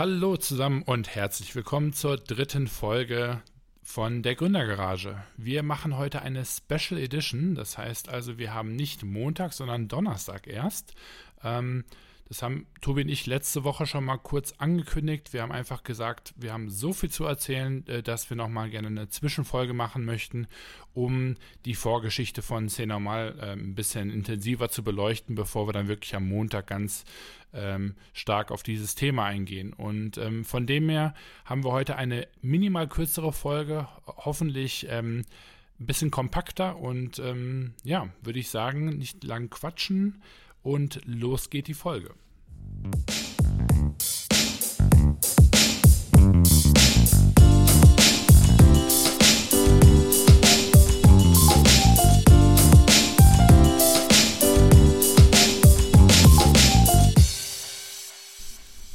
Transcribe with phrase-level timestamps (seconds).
[0.00, 3.42] Hallo zusammen und herzlich willkommen zur dritten Folge
[3.82, 5.22] von der Gründergarage.
[5.36, 10.46] Wir machen heute eine Special Edition, das heißt also, wir haben nicht Montag, sondern Donnerstag
[10.46, 10.94] erst.
[11.44, 11.84] Ähm,
[12.30, 15.32] das haben Tobi und ich letzte Woche schon mal kurz angekündigt.
[15.32, 18.70] Wir haben einfach gesagt, wir haben so viel zu erzählen, äh, dass wir noch mal
[18.70, 20.46] gerne eine Zwischenfolge machen möchten,
[20.94, 25.88] um die Vorgeschichte von C Normal äh, ein bisschen intensiver zu beleuchten, bevor wir dann
[25.88, 27.04] wirklich am Montag ganz
[27.52, 29.72] ähm, stark auf dieses Thema eingehen.
[29.72, 35.24] Und ähm, von dem her haben wir heute eine minimal kürzere Folge, hoffentlich ähm,
[35.80, 40.22] ein bisschen kompakter und ähm, ja, würde ich sagen, nicht lang quatschen
[40.62, 42.14] und los geht die Folge.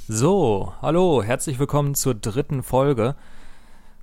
[0.07, 3.15] So, hallo, herzlich willkommen zur dritten Folge.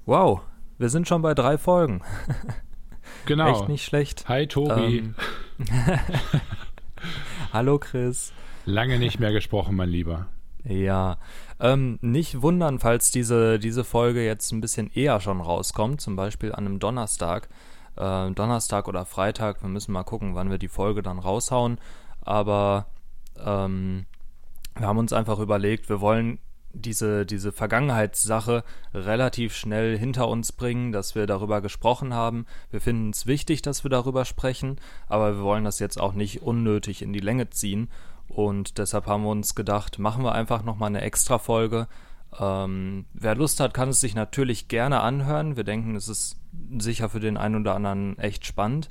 [0.07, 0.43] Wow,
[0.79, 2.03] wir sind schon bei drei Folgen.
[3.25, 3.51] Genau.
[3.53, 4.29] Echt nicht schlecht.
[4.29, 4.99] Hi Tobi.
[4.99, 5.15] Ähm,
[7.53, 8.33] hallo Chris.
[8.65, 10.27] Lange nicht mehr gesprochen, mein Lieber.
[10.65, 11.19] Ja,
[11.59, 16.53] ähm, nicht wundern, falls diese, diese Folge jetzt ein bisschen eher schon rauskommt, zum Beispiel
[16.53, 17.49] an einem Donnerstag.
[17.97, 21.79] Äh, Donnerstag oder Freitag, wir müssen mal gucken, wann wir die Folge dann raushauen.
[22.21, 22.87] Aber
[23.45, 24.07] ähm,
[24.77, 26.39] wir haben uns einfach überlegt, wir wollen
[26.75, 32.47] diese, diese Vergangenheitssache relativ schnell hinter uns bringen, dass wir darüber gesprochen haben.
[32.71, 34.77] Wir finden es wichtig, dass wir darüber sprechen,
[35.09, 37.89] aber wir wollen das jetzt auch nicht unnötig in die Länge ziehen.
[38.29, 41.87] Und deshalb haben wir uns gedacht, machen wir einfach nochmal eine extra Folge.
[42.39, 45.57] Ähm, wer Lust hat, kann es sich natürlich gerne anhören.
[45.57, 46.39] Wir denken, es ist
[46.79, 48.89] sicher für den einen oder anderen echt spannend.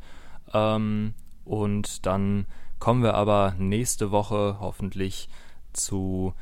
[0.54, 2.46] Ähm, und dann
[2.80, 5.30] kommen wir aber nächste Woche hoffentlich
[5.74, 6.34] zu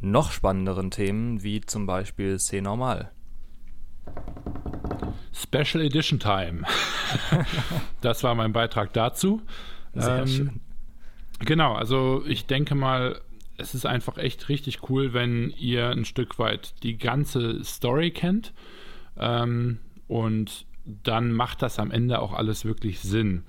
[0.00, 3.10] noch spannenderen Themen, wie zum Beispiel C Normal.
[5.32, 6.62] Special Edition Time.
[8.00, 9.40] das war mein Beitrag dazu.
[9.94, 10.60] Sehr ähm, schön.
[11.40, 13.20] Genau, also ich denke mal,
[13.56, 18.52] es ist einfach echt richtig cool, wenn ihr ein Stück weit die ganze Story kennt.
[19.16, 19.78] Ähm,
[20.08, 23.44] und dann macht das am Ende auch alles wirklich Sinn.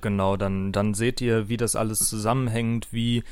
[0.00, 3.22] Genau, dann, dann seht ihr, wie das alles zusammenhängt, wie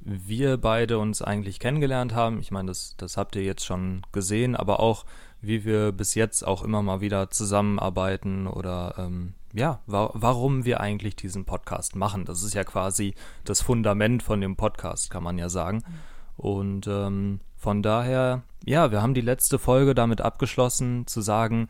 [0.00, 2.40] wir beide uns eigentlich kennengelernt haben.
[2.40, 5.04] Ich meine, das, das habt ihr jetzt schon gesehen, aber auch,
[5.40, 10.80] wie wir bis jetzt auch immer mal wieder zusammenarbeiten oder ähm, ja, wa warum wir
[10.80, 12.24] eigentlich diesen Podcast machen.
[12.24, 13.14] Das ist ja quasi
[13.44, 15.82] das Fundament von dem Podcast, kann man ja sagen.
[16.36, 21.68] Und ähm, von daher, ja, wir haben die letzte Folge damit abgeschlossen, zu sagen,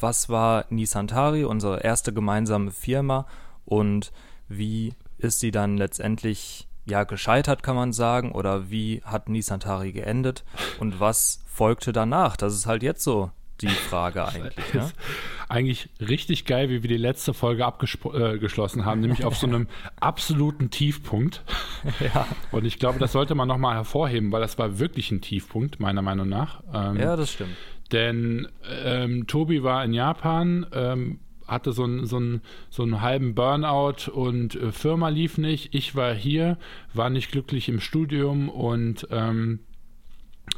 [0.00, 3.26] was war Nisantari, unsere erste gemeinsame Firma
[3.64, 4.12] und
[4.48, 10.44] wie ist sie dann letztendlich ja gescheitert, kann man sagen, oder wie hat Nisantari geendet
[10.78, 12.36] und was folgte danach?
[12.36, 14.74] Das ist halt jetzt so die Frage eigentlich.
[14.74, 14.90] Ne?
[15.48, 19.68] Eigentlich richtig geil, wie wir die letzte Folge abgeschlossen äh, haben, nämlich auf so einem
[20.00, 21.42] absoluten Tiefpunkt.
[22.00, 22.26] Ja.
[22.50, 26.02] Und ich glaube, das sollte man nochmal hervorheben, weil das war wirklich ein Tiefpunkt, meiner
[26.02, 26.62] Meinung nach.
[26.74, 27.56] Ähm, ja, das stimmt.
[27.92, 28.48] Denn
[28.84, 32.40] ähm, Tobi war in Japan, ähm, hatte so einen, so einen,
[32.70, 35.74] so einen halben Burnout und äh, Firma lief nicht.
[35.74, 36.58] Ich war hier,
[36.92, 39.60] war nicht glücklich im Studium und ähm,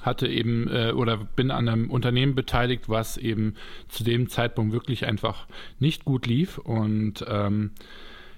[0.02, 3.54] hatte eben äh, oder bin an einem Unternehmen beteiligt, was eben
[3.88, 5.46] zu dem Zeitpunkt wirklich einfach
[5.78, 7.72] nicht gut lief und ähm,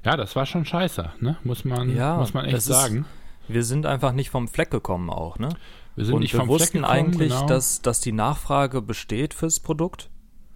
[0.05, 1.37] ja, das war schon scheiße, ne?
[1.45, 3.05] Muss man, ja, muss man echt sagen.
[3.49, 5.51] Ist, wir sind einfach nicht vom Fleck gekommen auch, ne?
[5.97, 7.47] Wir sind und nicht wir vom wussten Fleck gekommen, eigentlich, genau.
[7.47, 10.09] dass, dass die Nachfrage besteht fürs Produkt.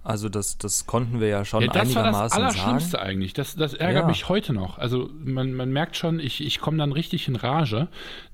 [0.04, 3.04] Also das, das konnten wir ja schon ja, das einigermaßen war das Allerschlimmste sagen.
[3.08, 3.32] eigentlich.
[3.32, 4.06] Das, das ärgert Ja.
[4.06, 4.78] mich heute noch.
[4.78, 7.88] Also man, man merkt schon, ich, ich komme dann richtig in Rage,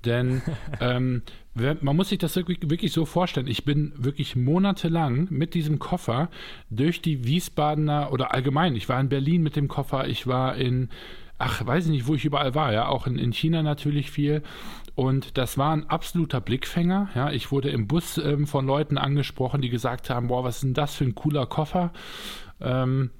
[0.04, 0.42] denn
[0.81, 1.22] ähm,
[1.55, 3.47] man muss sich das wirklich, so vorstellen.
[3.47, 6.31] Ich bin wirklich monatelang mit diesem Koffer
[6.71, 10.91] durch die Wiesbadener oder allgemein, ich war in Berlin mit dem Koffer, ich war in,
[11.39, 14.42] ach, weiß ich nicht, wo ich überall war, ja, auch in, in China natürlich viel.
[14.95, 17.09] Und das war ein absoluter Blickfänger.
[17.15, 20.65] Ja, ich wurde im Bus ähm, von Leuten angesprochen, die gesagt haben: Boah, was ist
[20.65, 21.92] denn das für ein cooler Koffer?
[22.60, 23.10] Ähm,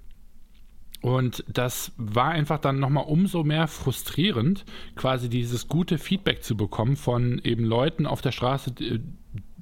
[1.03, 4.65] und das war einfach dann nochmal umso mehr frustrierend,
[4.97, 9.01] quasi dieses gute Feedback zu bekommen von eben Leuten auf der Straße, die-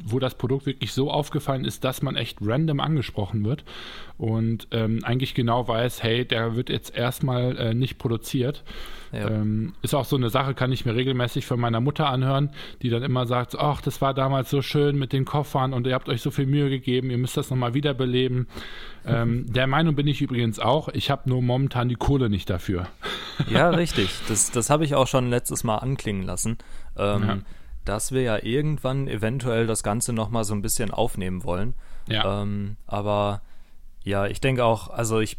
[0.03, 3.65] wo das Produkt wirklich so aufgefallen ist, dass man echt random angesprochen wird
[4.17, 8.65] und ähm, eigentlich genau weiß, hey, der wird jetzt erstmal äh, nicht produziert.
[9.13, 9.29] Ja.
[9.29, 12.51] Ähm, ist auch so eine Sache, kann ich mir regelmäßig von meiner Mutter anhören,
[12.83, 15.95] die dann immer sagt, ach, das war damals so schön mit den Koffern und ihr
[15.95, 18.49] habt euch so viel Mühe gegeben, ihr müsst das nochmal wiederbeleben.
[19.07, 22.87] Ähm, der Meinung bin ich übrigens auch, ich habe nur momentan die Kohle nicht dafür.
[23.49, 24.11] Ja, richtig.
[24.27, 26.59] Das, das habe ich auch schon letztes Mal anklingen lassen.
[26.97, 27.39] Ähm, Ja.
[27.85, 31.75] dass wir ja irgendwann eventuell das Ganze nochmal so ein bisschen aufnehmen wollen.
[32.09, 32.43] Ja.
[32.43, 33.41] Ähm, aber
[34.03, 35.39] ja, ich denke auch, also ich,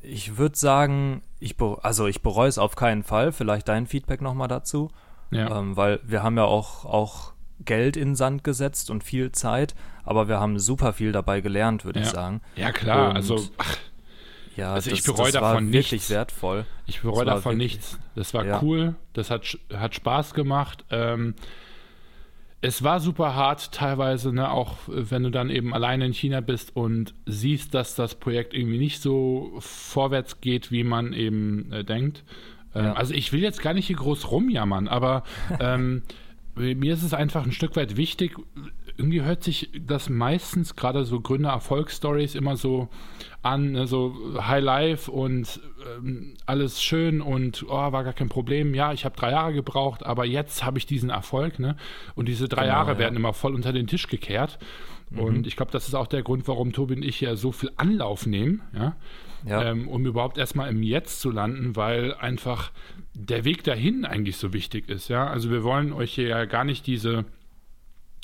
[0.00, 3.32] ich würde sagen, ich also ich bereue es auf keinen Fall.
[3.32, 4.90] Vielleicht dein Feedback nochmal dazu.
[5.30, 5.58] Ja.
[5.58, 7.32] Ähm, weil wir haben ja auch, auch
[7.64, 9.74] Geld in den Sand gesetzt und viel Zeit,
[10.04, 12.06] aber wir haben super viel dabei gelernt, würde ja.
[12.06, 12.40] ich sagen.
[12.56, 13.10] Ja, klar.
[13.10, 13.76] Und also, ach,
[14.56, 16.10] ja, also das, ich bereue davon war wirklich nichts.
[16.10, 16.64] wertvoll.
[16.86, 17.98] Ich bereue davon wirklich- nichts.
[18.14, 18.60] Das war Ja.
[18.62, 18.94] cool.
[19.12, 20.84] Das hat, hat Spaß gemacht.
[20.90, 21.34] Ähm,
[22.60, 24.50] es war super hart teilweise, ne?
[24.50, 28.54] auch äh, wenn du dann eben alleine in China bist und siehst, dass das Projekt
[28.54, 32.24] irgendwie nicht so vorwärts geht, wie man eben äh, denkt.
[32.74, 32.92] Ähm, Ja.
[32.94, 35.24] Also ich will jetzt gar nicht hier groß rumjammern, aber
[35.60, 36.02] ähm,
[36.56, 38.36] mir ist es einfach ein Stück weit wichtig.
[38.98, 42.88] Irgendwie hört sich das meistens, gerade so Gründer-Erfolgsstories, immer so
[43.42, 45.60] an, ne, so High Life und
[45.96, 48.74] ähm, alles schön und oh, war gar kein Problem.
[48.74, 51.58] Ja, ich habe drei Jahre gebraucht, aber jetzt habe ich diesen Erfolg.
[51.60, 51.76] Ne?
[52.16, 52.94] Und diese drei Genau, Jahre ja.
[52.94, 52.98] Mhm.
[52.98, 54.58] werden immer voll unter den Tisch gekehrt.
[55.16, 57.70] Und ich glaube, das ist auch der Grund, warum Tobi und ich ja so viel
[57.78, 58.94] Anlauf nehmen, ja,
[59.46, 59.70] Ja.
[59.70, 62.72] ähm, um überhaupt erstmal im Jetzt zu landen, weil einfach
[63.14, 65.26] der Weg dahin eigentlich so wichtig ist, ja.
[65.26, 67.24] Also wir wollen euch hier ja gar nicht diese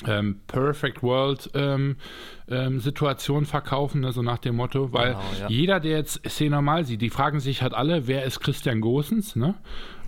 [0.07, 1.95] ähm, Perfect World ähm,
[2.49, 5.47] ähm, Situation verkaufen, ne, so nach dem Motto, weil Genau, ja.
[5.49, 9.35] jeder, der jetzt C normal sieht, die fragen sich halt alle, wer ist Christian Gosens,
[9.35, 9.55] ne?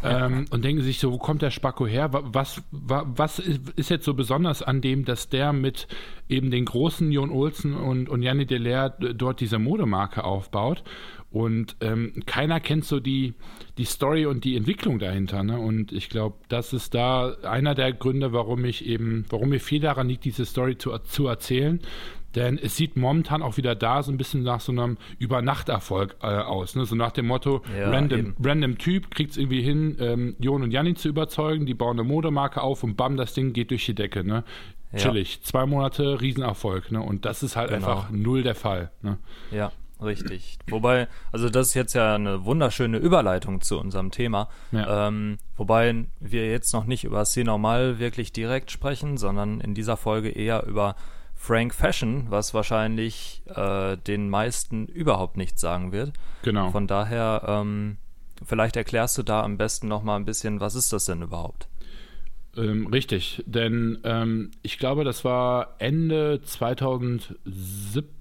[0.04, 2.13] Ähm, und denken sich so, wo kommt der Spacko her?
[2.13, 5.88] Wa- Was, wa- was ist jetzt so besonders an dem, dass der mit
[6.30, 10.84] eben den großen Jon Olsen und, und Janni Delair d- dort diese Modemarke aufbaut?
[11.38, 13.36] Und ähm, keiner kennt so die,
[13.78, 15.44] die Story und die Entwicklung dahinter.
[15.44, 15.60] Ne?
[15.60, 19.80] Und ich glaube, das ist da einer der Gründe, warum ich eben, warum mir viel
[19.80, 21.80] daran liegt, diese Story zu, zu erzählen.
[22.34, 26.25] Denn es sieht momentan auch wieder da so ein bisschen nach so einem Übernachterfolg äh,
[26.25, 26.75] aus.
[26.75, 26.86] Ne?
[26.86, 28.36] So nach dem Motto, Ja, random, eben.
[28.44, 31.66] random Typ kriegt es irgendwie hin, ähm, Jon und Janni zu überzeugen.
[31.68, 34.24] Die bauen eine Modemarke auf und bam, das Ding geht durch die Decke.
[34.24, 34.44] Ne?
[34.92, 35.00] Ja.
[35.00, 35.42] Chillig.
[35.44, 36.92] Zwei Monate, Riesenerfolg.
[36.92, 37.00] Ne?
[37.01, 37.86] Und das ist halt Genau.
[37.88, 38.89] einfach null der Fall.
[39.04, 39.18] Ne?
[39.51, 39.72] Ja,
[40.02, 40.58] richtig.
[40.70, 44.50] Wobei, also das ist jetzt ja eine wunderschöne Überleitung zu unserem Thema.
[44.72, 45.08] Ja.
[45.08, 49.98] Ähm, wobei wir jetzt noch nicht über C Normal wirklich direkt sprechen, sondern in dieser
[49.98, 50.96] Folge eher über
[51.38, 56.14] Frank Fashion, was wahrscheinlich äh, den meisten überhaupt nichts sagen wird.
[56.42, 56.72] Genau.
[56.72, 57.98] Von daher, ähm,
[58.44, 61.68] vielleicht erklärst du da am besten noch mal ein bisschen, was ist das denn überhaupt?
[62.58, 68.17] Ähm, richtig, denn ähm, ich glaube, das war Ende 2017,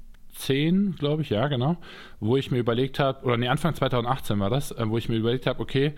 [0.96, 1.76] glaube ich, ja, genau,
[2.20, 5.16] wo ich mir überlegt habe, oder nee, Anfang 2018 war das, äh, wo ich mir
[5.16, 5.94] überlegt habe, okay,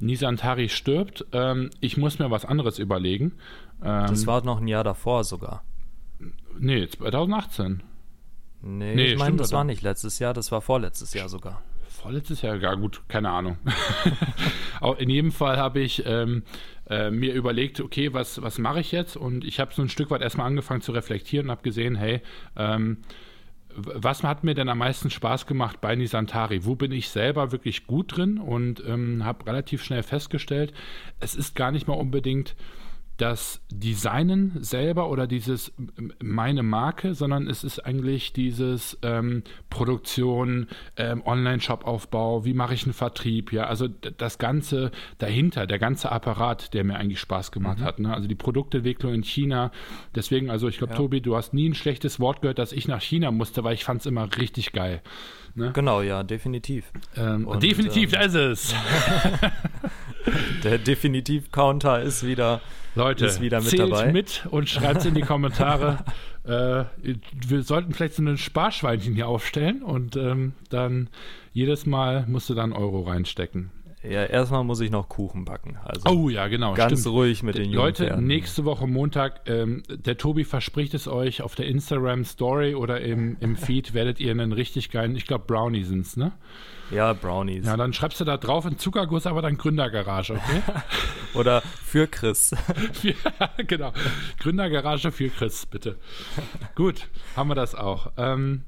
[0.00, 3.32] Nisantari stirbt, ähm, ich muss mir was anderes überlegen.
[3.82, 5.64] Ähm, Das war noch ein Jahr davor sogar.
[6.58, 7.82] nee, 2018.
[8.60, 11.62] Nee, Nee, ich meine, das war nicht letztes Jahr, das war vorletztes Jahr sogar.
[11.88, 13.58] Vorletztes Jahr, ja gut, keine Ahnung.
[14.98, 16.44] In jedem Fall habe ich ähm,
[16.88, 19.16] äh, mir überlegt, okay, was, was mache ich jetzt?
[19.16, 22.20] Und ich habe so ein Stück weit erstmal angefangen zu reflektieren und habe gesehen, hey,
[22.56, 22.98] ähm,
[23.78, 26.64] was hat mir denn am meisten Spaß gemacht bei Nisantari?
[26.64, 28.38] Wo bin ich selber wirklich gut drin?
[28.38, 30.72] Und ähm, habe relativ schnell festgestellt,
[31.20, 32.56] es ist gar nicht mal unbedingt
[33.18, 35.72] das Designen selber oder dieses
[36.22, 42.94] meine Marke, sondern es ist eigentlich dieses ähm, Produktion, ähm, Online-Shop-Aufbau, wie mache ich einen
[42.94, 47.98] Vertrieb, ja, also das Ganze dahinter, der ganze Apparat, der mir eigentlich Spaß gemacht hat,
[47.98, 48.14] ne?
[48.14, 49.72] also die Produktentwicklung in China,
[50.14, 50.98] deswegen, also ich glaube, Ja.
[50.98, 53.84] Tobi, du hast nie ein schlechtes Wort gehört, dass ich nach China musste, weil ich
[53.84, 55.02] fand es immer richtig geil.
[55.72, 56.92] Genau, ja, definitiv.
[57.16, 58.74] Ähm, Und, definitiv, ähm, da ist es.
[60.64, 62.60] Der Definitiv-Counter ist wieder,
[62.94, 64.12] Leute, ist wieder mit zählt dabei.
[64.12, 66.04] mit und schreibt in die Kommentare.
[66.44, 66.84] äh,
[67.46, 71.08] wir sollten vielleicht so ein Sparschweinchen hier aufstellen und ähm, dann
[71.52, 73.70] jedes Mal musst du dann Euro reinstecken.
[74.02, 75.76] Ja, erstmal muss ich noch Kuchen backen.
[75.84, 76.74] Also Oh ja, genau.
[76.74, 77.14] ganz stimmt.
[77.14, 81.54] ruhig mit den jungen Leute, nächste Woche Montag, ähm, der Tobi verspricht es euch, auf
[81.54, 85.82] der Instagram Story oder im, im Feed werdet ihr einen richtig geilen, ich glaube Brownie
[85.84, 86.32] sind's, ne?
[86.90, 87.66] Ja, Brownies.
[87.66, 90.62] Ja, dann schreibst du da drauf in Zuckerguss, aber dann Gründergarage, okay?
[91.34, 92.54] Oder für Chris.
[92.92, 93.14] Für,
[93.66, 93.92] genau.
[94.38, 95.98] Gründergarage für Chris, bitte.
[96.74, 98.12] Gut, haben wir das auch.
[98.16, 98.62] Ähm,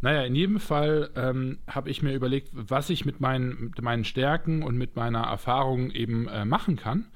[0.00, 4.04] naja, in jedem Fall ähm, habe ich mir überlegt, was ich mit meinen, mit meinen
[4.04, 7.06] Stärken und mit meiner Erfahrung eben äh, machen kann.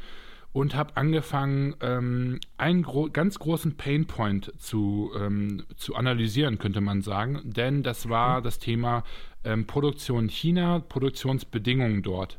[0.52, 7.02] Und habe angefangen, ähm, einen gro ganz großen Painpoint zu, ähm, zu analysieren, könnte man
[7.02, 7.40] sagen.
[7.42, 9.02] Denn das war das Thema
[9.42, 12.38] ähm, Produktion China, Produktionsbedingungen dort.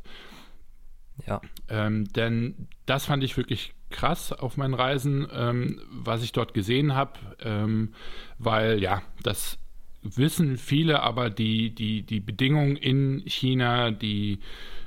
[1.26, 6.54] Ja, Ähm, denn das fand ich wirklich krass auf meinen Reisen, ähm, was ich dort
[6.54, 7.18] gesehen habe,
[8.38, 9.58] weil ja, das
[10.14, 14.40] wissen viele, aber die, die, die Bedingungen in China, die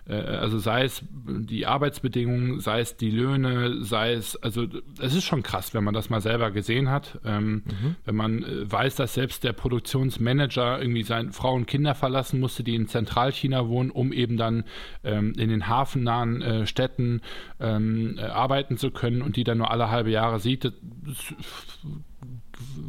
[0.10, 4.66] äh, also sei es die Arbeitsbedingungen, sei es die Löhne, sei es, also
[5.00, 7.20] es ist schon krass, wenn man das mal selber gesehen hat.
[7.24, 7.96] Ähm, mhm.
[8.06, 12.64] Wenn man äh, weiß, dass selbst der Produktionsmanager irgendwie seine Frau und Kinder verlassen musste,
[12.64, 14.64] die in Zentralchina wohnen, um eben dann
[15.04, 17.22] ähm, in den hafennahen äh, Städten
[17.60, 20.66] ähm, äh, arbeiten zu können und die dann nur alle halbe Jahre sieht.
[20.66, 20.74] Das,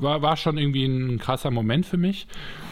[0.02, 2.26] war, war schon irgendwie ein krasser Moment für mich.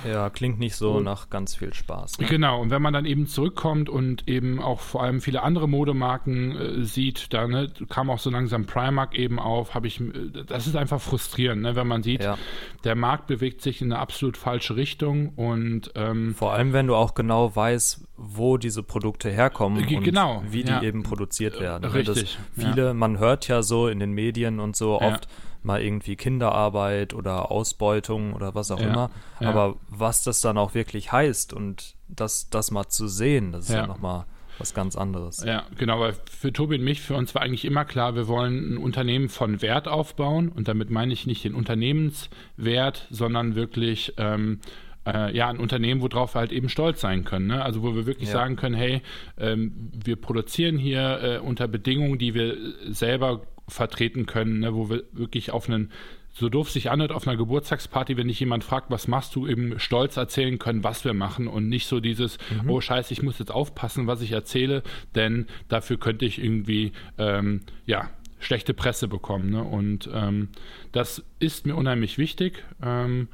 [0.06, 2.18] Ja, klingt nicht so und, nach ganz viel Spaß.
[2.18, 2.26] Ne?
[2.26, 6.56] Genau, und wenn man dann eben zurückkommt und eben auch vor allem viele andere Modemarken
[6.56, 10.66] äh, sieht, da ne, kam auch so langsam Primark eben auf, habe ich, äh, das
[10.66, 12.38] ist einfach frustrierend, ne, wenn man sieht, ja.
[12.84, 16.94] der Markt bewegt sich in eine absolut falsche Richtung und ähm, vor allem, wenn du
[16.94, 20.82] auch genau weißt, wo diese Produkte herkommen äh, genau, und wie die ja.
[20.82, 21.82] eben produziert werden.
[21.88, 21.94] Ne?
[21.94, 22.36] Richtig.
[22.54, 22.94] Das viele, ja.
[22.94, 25.28] man hört ja so in den Medien und so oft,
[25.68, 29.10] mal irgendwie Kinderarbeit oder Ausbeutung oder was auch ja, immer.
[29.38, 29.50] Ja.
[29.50, 33.70] Aber was das dann auch wirklich heißt und das, das mal zu sehen, das ist
[33.70, 34.24] ja, ja nochmal
[34.58, 35.44] was ganz anderes.
[35.44, 38.74] Ja, genau, weil für Tobi und mich, für uns war eigentlich immer klar, wir wollen
[38.74, 44.58] ein Unternehmen von Wert aufbauen und damit meine ich nicht den Unternehmenswert, sondern wirklich ähm,
[45.06, 47.46] äh, ja, ein Unternehmen, worauf wir halt eben stolz sein können.
[47.46, 47.62] Ne?
[47.62, 48.34] Also wo wir wirklich ja.
[48.34, 49.02] sagen können, hey,
[49.38, 52.56] ähm, wir produzieren hier äh, unter Bedingungen, die wir
[52.90, 55.90] selber vertreten können, ne, wo wir wirklich auf einen,
[56.32, 59.78] so doof sich anhört, auf einer Geburtstagsparty, wenn dich jemand fragt, was machst du, eben
[59.78, 62.70] stolz erzählen können, was wir machen und nicht so dieses, mhm.
[62.70, 64.82] oh scheiße, ich muss jetzt aufpassen, was ich erzähle,
[65.14, 68.10] denn dafür könnte ich irgendwie, ähm, ja,
[68.40, 69.50] schlechte Presse bekommen.
[69.50, 69.62] Ne?
[69.62, 70.48] Und ähm,
[70.92, 72.64] das ist mir unheimlich wichtig.
[72.82, 73.28] Ähm,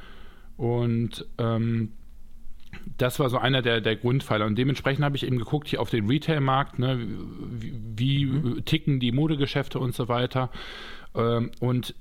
[0.56, 1.92] und ähm,
[2.98, 4.46] das war so einer der, der Grundpfeiler.
[4.46, 6.98] Und dementsprechend habe ich eben geguckt hier auf den Retail-Markt, ne,
[7.50, 8.64] wie, wie mhm.
[8.64, 10.50] ticken die Modegeschäfte und so weiter.
[11.14, 11.94] Ähm, und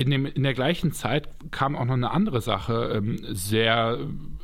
[0.00, 3.98] in, dem, in der gleichen Zeit kam auch noch eine andere Sache ähm, sehr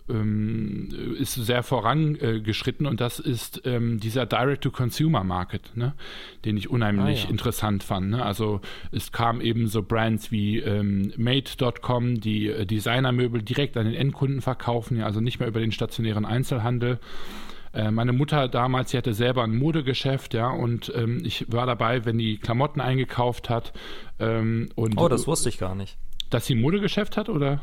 [0.09, 5.95] ähm, ist sehr vorangeschritten und das ist ähm, dieser Direct-to-Consumer-Market, ne,
[6.45, 7.31] den ich unheimlich ah, ja.
[7.31, 8.11] interessant fand.
[8.11, 8.25] Ne?
[8.25, 8.61] Also
[8.93, 14.43] es kamen eben so Brands wie ähm, Made.com, die äh, Designermöbel direkt an den Endkunden
[14.43, 17.01] verkaufen, ja, also nicht mehr über den stationären Einzelhandel
[17.77, 22.05] äh, meine Mutter damals, sie hatte selber ein Modegeschäft, ja, und ähm, ich war dabei,
[22.05, 23.73] wenn die Klamotten eingekauft hat.
[24.19, 25.99] Ähm, und, oh, das wusste ich gar nicht.
[26.31, 27.61] Dass sie ein Modegeschäft hat, oder?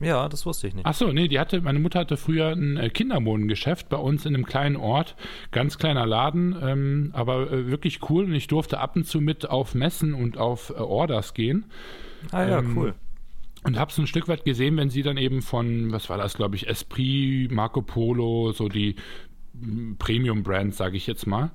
[0.00, 0.86] Ja, das wusste ich nicht.
[0.86, 4.34] Ach so, nee, die hatte, meine Mutter hatte früher ein äh, Kindermodengeschäft bei uns in
[4.34, 5.14] einem kleinen Ort,
[5.52, 9.50] ganz kleiner Laden, ähm, aber äh, wirklich cool und ich durfte ab und zu mit
[9.50, 11.66] auf Messen und auf äh, Orders gehen.
[12.32, 12.94] Ah ja, ähm, cool.
[13.62, 16.34] Und habe es ein Stück weit gesehen, wenn sie dann eben von, was war das,
[16.34, 18.96] glaube ich, Esprit, Marco Polo, so die
[19.98, 21.50] Premium-Brands, sage ich jetzt mal,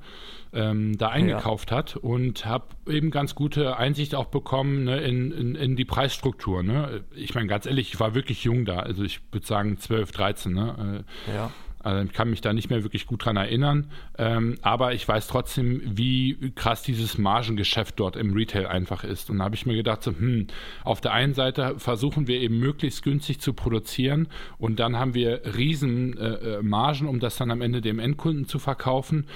[0.53, 1.77] ähm, da eingekauft ja.
[1.77, 6.61] hat und habe eben ganz gute Einsicht auch bekommen ne, in, in, in, die Preisstruktur.
[6.61, 7.03] Ne?
[7.15, 10.53] Ich meine, ganz ehrlich, ich war wirklich jung da, also ich würde sagen 12, 13.
[10.53, 11.03] Ne?
[11.27, 11.51] Äh, ja.
[11.85, 13.91] Also ich kann mich da nicht mehr wirklich gut dran erinnern.
[14.17, 19.29] Ähm, aber ich weiß trotzdem, wie krass dieses Margengeschäft dort im Retail einfach ist.
[19.29, 20.47] Und da habe ich mir gedacht, so, hm,
[20.83, 25.41] auf der einen Seite versuchen wir eben möglichst günstig zu produzieren und dann haben wir
[25.55, 29.27] riesen äh, äh Margen, um das dann am Ende dem Endkunden zu verkaufen.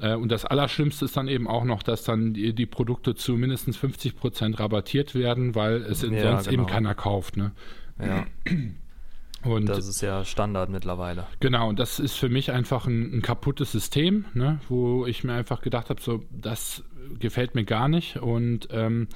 [0.00, 3.34] Äh, und das Allerschlimmste ist dann eben auch noch, dass dann die, die Produkte zu
[3.36, 6.62] mindestens 50 Prozent rabattiert werden, weil es ja, sonst genau.
[6.62, 7.36] eben keiner kauft.
[7.36, 7.52] Ne?
[7.98, 8.26] Ja.
[9.42, 11.26] Und das ist ja Standard mittlerweile.
[11.40, 15.32] Genau, und das ist für mich einfach ein, ein kaputtes System, ne, wo ich mir
[15.32, 16.84] einfach gedacht habe, so, das
[17.18, 18.18] gefällt mir gar nicht.
[18.18, 19.08] Und ähm,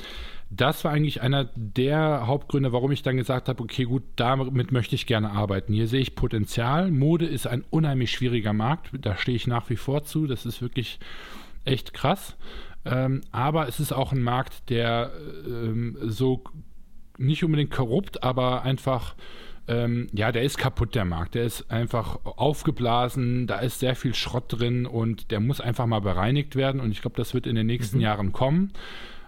[0.51, 4.95] das war eigentlich einer der Hauptgründe, warum ich dann gesagt habe, okay, gut, damit möchte
[4.95, 5.73] ich gerne arbeiten.
[5.75, 6.91] Hier sehe ich Potenzial.
[6.91, 10.27] Mode ist ein unheimlich schwieriger Markt, da stehe ich nach wie vor zu.
[10.27, 10.99] Das ist wirklich
[11.65, 12.37] echt krass.
[12.85, 15.13] Ähm, aber es ist auch ein Markt, der
[15.47, 16.45] ähm, so
[17.17, 19.15] nicht unbedingt korrupt, aber einfach
[19.67, 21.35] ähm, ja, der ist kaputt, der Markt.
[21.35, 26.01] Der ist einfach aufgeblasen, da ist sehr viel Schrott drin und der muss einfach mal
[26.01, 26.81] bereinigt werden.
[26.81, 28.03] Und ich glaube, das wird in den nächsten mhm.
[28.03, 28.73] Jahren kommen.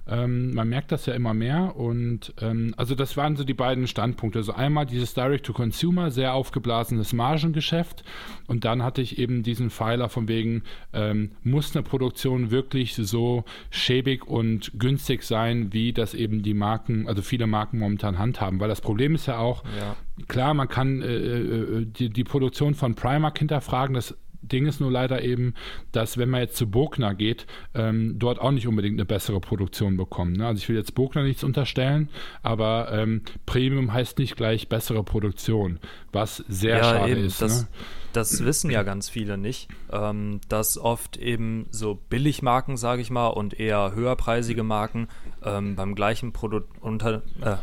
[0.09, 3.87] Ähm, man merkt das ja immer mehr und ähm, also das waren so die beiden
[3.87, 4.39] Standpunkte.
[4.39, 8.05] Also einmal dieses Direct-to-Consumer, sehr aufgeblasenes Margengeschäft
[8.47, 13.45] und dann hatte ich eben diesen Pfeiler von wegen, ähm, muss eine Produktion wirklich so
[13.71, 18.61] schäbig und günstig sein, wie das eben die Marken, also viele Marken momentan handhaben.
[18.61, 19.97] Weil das Problem ist ja auch, ja.
[20.29, 24.17] klar, man kann äh, äh, die, die Produktion von Primark hinterfragen, das
[24.49, 25.55] Ding ist nur leider eben,
[25.93, 29.97] dass wenn man jetzt zu Burgner geht, ähm, dort auch nicht unbedingt eine bessere Produktion
[29.97, 30.33] bekommen.
[30.35, 30.47] Ne?
[30.47, 32.09] Also ich will jetzt Burgner nichts unterstellen,
[32.43, 35.79] aber ähm, Premium heißt nicht gleich bessere Produktion,
[36.13, 37.43] was sehr ja, schade eben, ist.
[37.43, 37.69] Das, ne?
[38.13, 43.29] das wissen ja ganz viele nicht, ähm, dass oft eben so Billigmarken, sage ich mal,
[43.29, 45.09] und eher höherpreisige Marken
[45.45, 47.57] ähm, beim gleichen Produkt unter äh,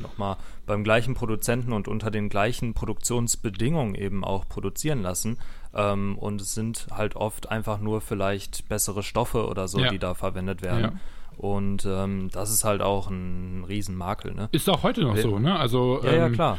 [0.00, 5.38] nochmal beim gleichen Produzenten und unter den gleichen Produktionsbedingungen eben auch produzieren lassen.
[5.74, 9.90] Ähm, und es sind halt oft einfach nur vielleicht bessere Stoffe oder so, ja.
[9.90, 10.82] die da verwendet werden.
[10.82, 10.92] Ja.
[11.36, 14.34] Und ähm, das ist halt auch ein Riesenmakel.
[14.34, 14.48] Ne?
[14.52, 15.58] Ist auch heute noch so, ne?
[15.58, 16.58] Also, ja, ja, ähm, klar.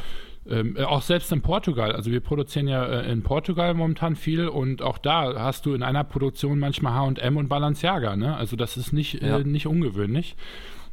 [0.49, 4.47] Ähm, äh, auch selbst in Portugal, also wir produzieren ja äh, in Portugal momentan viel
[4.47, 8.35] und auch da hast du in einer Produktion manchmal H&M und Balenciaga, ne?
[8.35, 9.37] Also das ist nicht, ja.
[9.37, 10.35] äh, nicht ungewöhnlich.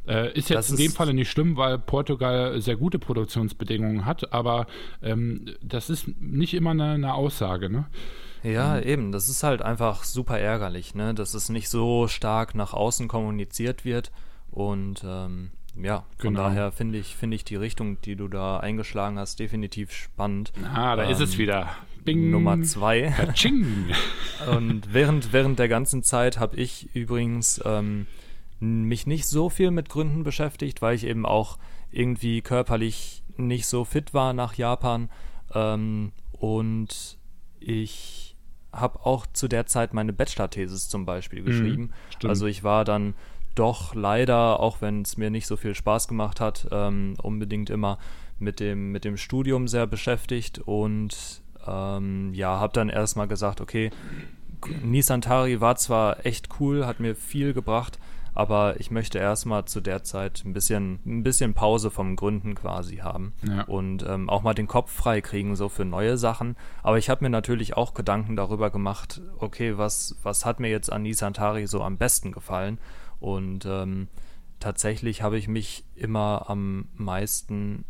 [0.09, 4.33] Äh, ist jetzt das in dem Falle nicht schlimm, weil Portugal sehr gute Produktionsbedingungen hat,
[4.33, 4.65] aber
[5.03, 7.85] ähm, das ist nicht immer eine, eine Aussage, ne?
[8.41, 8.83] Ja, mhm.
[8.83, 9.11] eben.
[9.11, 11.13] Das ist halt einfach super ärgerlich, ne?
[11.13, 14.11] Dass es nicht so stark nach außen kommuniziert wird
[14.49, 16.47] und ähm, ja, von genau.
[16.47, 20.51] daher finde ich, find ich die Richtung, die du da eingeschlagen hast, definitiv spannend.
[20.73, 21.69] Ah, da ähm, ist es ähm, wieder.
[22.03, 22.31] Bing.
[22.31, 23.13] Nummer zwei.
[24.51, 28.07] Und während, während der ganzen Zeit habe ich übrigens ähm,
[28.59, 31.57] mich nicht so viel mit Gründen beschäftigt, weil ich eben auch
[31.91, 35.09] irgendwie körperlich nicht so fit war nach Japan.
[35.53, 37.17] Ähm, und
[37.59, 38.35] ich
[38.71, 41.91] habe auch zu der Zeit meine Bachelor-Thesis zum Beispiel mhm, geschrieben.
[42.23, 43.15] Mhm, also ich war dann
[43.55, 47.97] doch leider, auch wenn es mir nicht so viel Spaß gemacht hat, ähm, unbedingt immer
[48.37, 53.91] mit dem, mit dem Studium sehr beschäftigt und ähm, ja, habe dann erstmal gesagt, okay,
[54.83, 57.99] Nisantari war zwar echt cool, hat mir viel gebracht,
[58.39, 62.99] aber ich möchte erstmal zu der Zeit ein bisschen, ein bisschen Pause vom Gründen quasi
[62.99, 63.63] haben ja.
[63.63, 66.55] und ähm, auch mal den Kopf frei kriegen, so für neue Sachen.
[66.81, 70.89] Aber ich habe mir natürlich auch Gedanken darüber gemacht, okay, was, was hat mir jetzt
[70.89, 72.77] an Nisantari so am besten gefallen?
[73.19, 74.07] Und ähm,
[74.61, 77.83] tatsächlich habe ich mich immer am meisten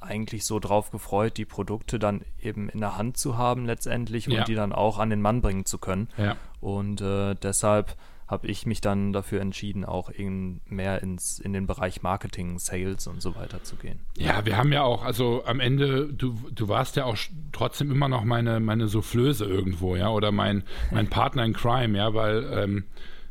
[0.00, 4.40] eigentlich so drauf gefreut, die Produkte dann eben in der Hand zu haben letztendlich ja.
[4.40, 6.08] und die dann auch an den Mann bringen zu können.
[6.18, 6.36] Ja.
[6.60, 7.96] Und äh, deshalb
[8.34, 13.06] habe ich mich dann dafür entschieden, auch in, mehr ins, in den Bereich Marketing, Sales
[13.06, 14.00] und so weiter zu gehen.
[14.18, 17.16] Ja, wir haben ja auch, also am Ende, du, du warst ja auch
[17.52, 22.12] trotzdem immer noch meine, meine Soufflöse irgendwo, ja, oder mein, mein Partner in Crime, ja,
[22.12, 22.84] weil ähm,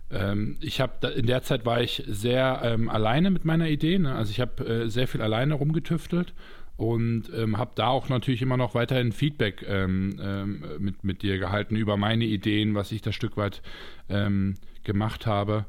[0.10, 4.00] ähm, ich habe in der Zeit war ich sehr ähm, alleine mit meiner Idee.
[4.00, 4.16] Ne?
[4.16, 6.33] Also ich habe äh, sehr viel alleine rumgetüftelt
[6.77, 11.37] und ähm, habe da auch natürlich immer noch weiterhin Feedback ähm, ähm, mit, mit dir
[11.37, 13.61] gehalten über meine Ideen, was ich da Stück weit
[14.09, 15.65] ähm, gemacht habe.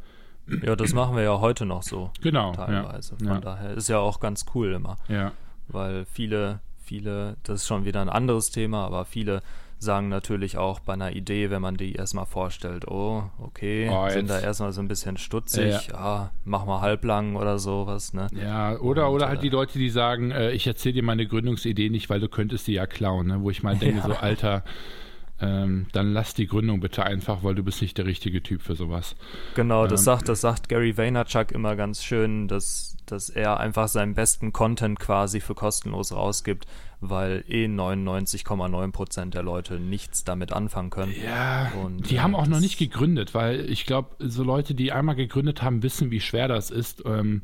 [0.62, 2.10] Ja, das machen wir ja heute noch so.
[2.20, 2.52] Genau.
[2.52, 3.16] Teilweise.
[3.20, 3.40] Ja, Von ja.
[3.40, 4.96] daher ist ja auch ganz cool immer.
[5.08, 5.32] Ja.
[5.68, 9.42] Weil viele, viele, das ist schon wieder ein anderes Thema, aber viele
[9.78, 14.30] sagen natürlich auch bei einer Idee, wenn man die erstmal vorstellt, oh, okay, oh, sind
[14.30, 18.28] da erstmal so ein bisschen stutzig, ja, ah, mach mal halblang oder sowas, ne?
[18.32, 21.26] Ja, oder, Und, oder halt äh, die Leute, die sagen, äh, ich erzähle dir meine
[21.26, 23.42] Gründungsidee nicht, weil du könntest die ja klauen, ne?
[23.42, 24.64] Wo ich mal denke, so, Alter,
[25.40, 28.76] ähm, dann lass die Gründung bitte einfach, weil du bist nicht der richtige Typ für
[28.76, 29.16] sowas.
[29.56, 33.88] Genau, das ähm, sagt, das sagt Gary Vaynerchuk immer ganz schön, dass, dass er einfach
[33.88, 36.66] seinen besten Content quasi für kostenlos rausgibt,
[37.00, 41.14] weil eh 99,9% der Leute nichts damit anfangen können.
[41.20, 44.92] Ja, und, die äh, haben auch noch nicht gegründet, weil ich glaube, so Leute, die
[44.92, 47.02] einmal gegründet haben, wissen, wie schwer das ist.
[47.06, 47.42] Ähm,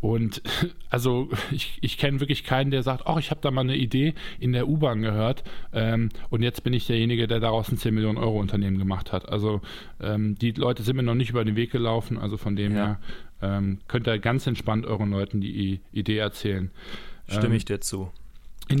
[0.00, 0.42] und
[0.90, 4.14] also ich, ich kenne wirklich keinen, der sagt, ach, ich habe da mal eine Idee
[4.38, 8.18] in der U-Bahn gehört ähm, und jetzt bin ich derjenige, der daraus ein 10 Millionen
[8.18, 9.28] Euro Unternehmen gemacht hat.
[9.28, 9.60] Also
[10.00, 12.78] ähm, die Leute sind mir noch nicht über den Weg gelaufen, also von dem ja.
[12.78, 12.98] her
[13.42, 16.70] ähm, könnt ihr ganz entspannt euren Leuten die Idee erzählen.
[17.28, 18.10] Stimme ich dir zu.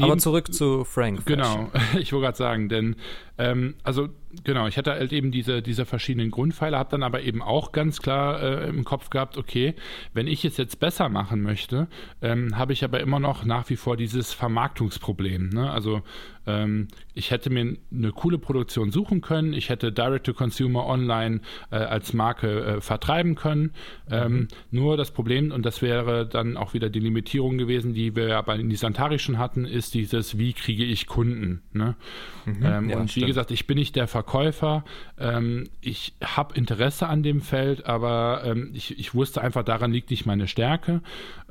[0.00, 1.26] Aber zurück zu Frank.
[1.26, 2.96] Genau, ich wollte gerade sagen, denn
[3.38, 4.08] ähm, also
[4.44, 8.00] genau, ich hatte halt eben diese, diese verschiedenen Grundpfeiler, habe dann aber eben auch ganz
[8.00, 9.74] klar äh, im Kopf gehabt, okay,
[10.14, 11.88] wenn ich es jetzt besser machen möchte,
[12.22, 15.50] ähm, habe ich aber immer noch nach wie vor dieses Vermarktungsproblem.
[15.50, 15.70] Ne?
[15.70, 16.02] Also
[16.46, 22.12] ähm, ich hätte mir eine coole Produktion suchen können, ich hätte Direct-to-Consumer online äh, als
[22.12, 23.72] Marke äh, vertreiben können.
[24.10, 24.48] Ähm, mhm.
[24.70, 28.42] Nur das Problem, und das wäre dann auch wieder die Limitierung gewesen, die wir ja
[28.42, 31.62] bei Nisantari schon hatten, ist dieses, wie kriege ich Kunden?
[31.72, 31.96] Ne?
[32.44, 34.82] Mhm, ähm, ja, und wie gesagt, ich bin nicht der Verkäufer.
[35.18, 40.08] Ähm, ich habe Interesse an dem Feld, aber ähm, ich, ich, wusste einfach, daran liegt
[40.08, 41.02] nicht meine Stärke.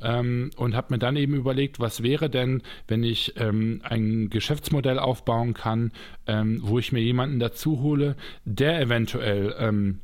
[0.02, 4.98] Ähm, und habe mir dann eben überlegt, was wäre denn, wenn ich ähm, ein Geschäftsmodell
[4.98, 5.92] aufbauen kann,
[6.26, 9.26] ähm, wo ich mir jemanden dazu hole, der eventuell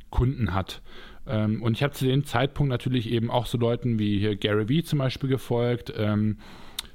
[0.09, 0.81] Kunden hat.
[1.25, 4.83] und ich habe zu dem Zeitpunkt natürlich eben auch so Leuten wie hier Gary Vee
[4.83, 5.93] zum Beispiel gefolgt.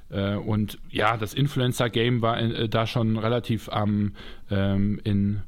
[0.09, 4.13] Äh, und ja, das Influencer-Game war äh, da schon relativ am
[4.49, 5.41] ähm, in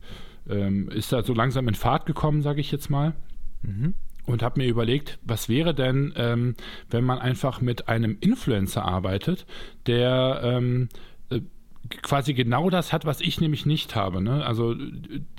[0.49, 3.13] ähm, ist da so langsam in Fahrt gekommen, sage ich jetzt mal.
[3.61, 3.93] Mhm.
[4.25, 6.55] Und habe mir überlegt, was wäre denn, ähm,
[6.89, 9.45] wenn man einfach mit einem Influencer arbeitet,
[9.87, 10.89] der ähm,
[11.29, 11.41] äh,
[12.03, 14.21] quasi genau das hat, was ich nämlich nicht habe.
[14.21, 14.45] Ne?
[14.45, 14.75] Also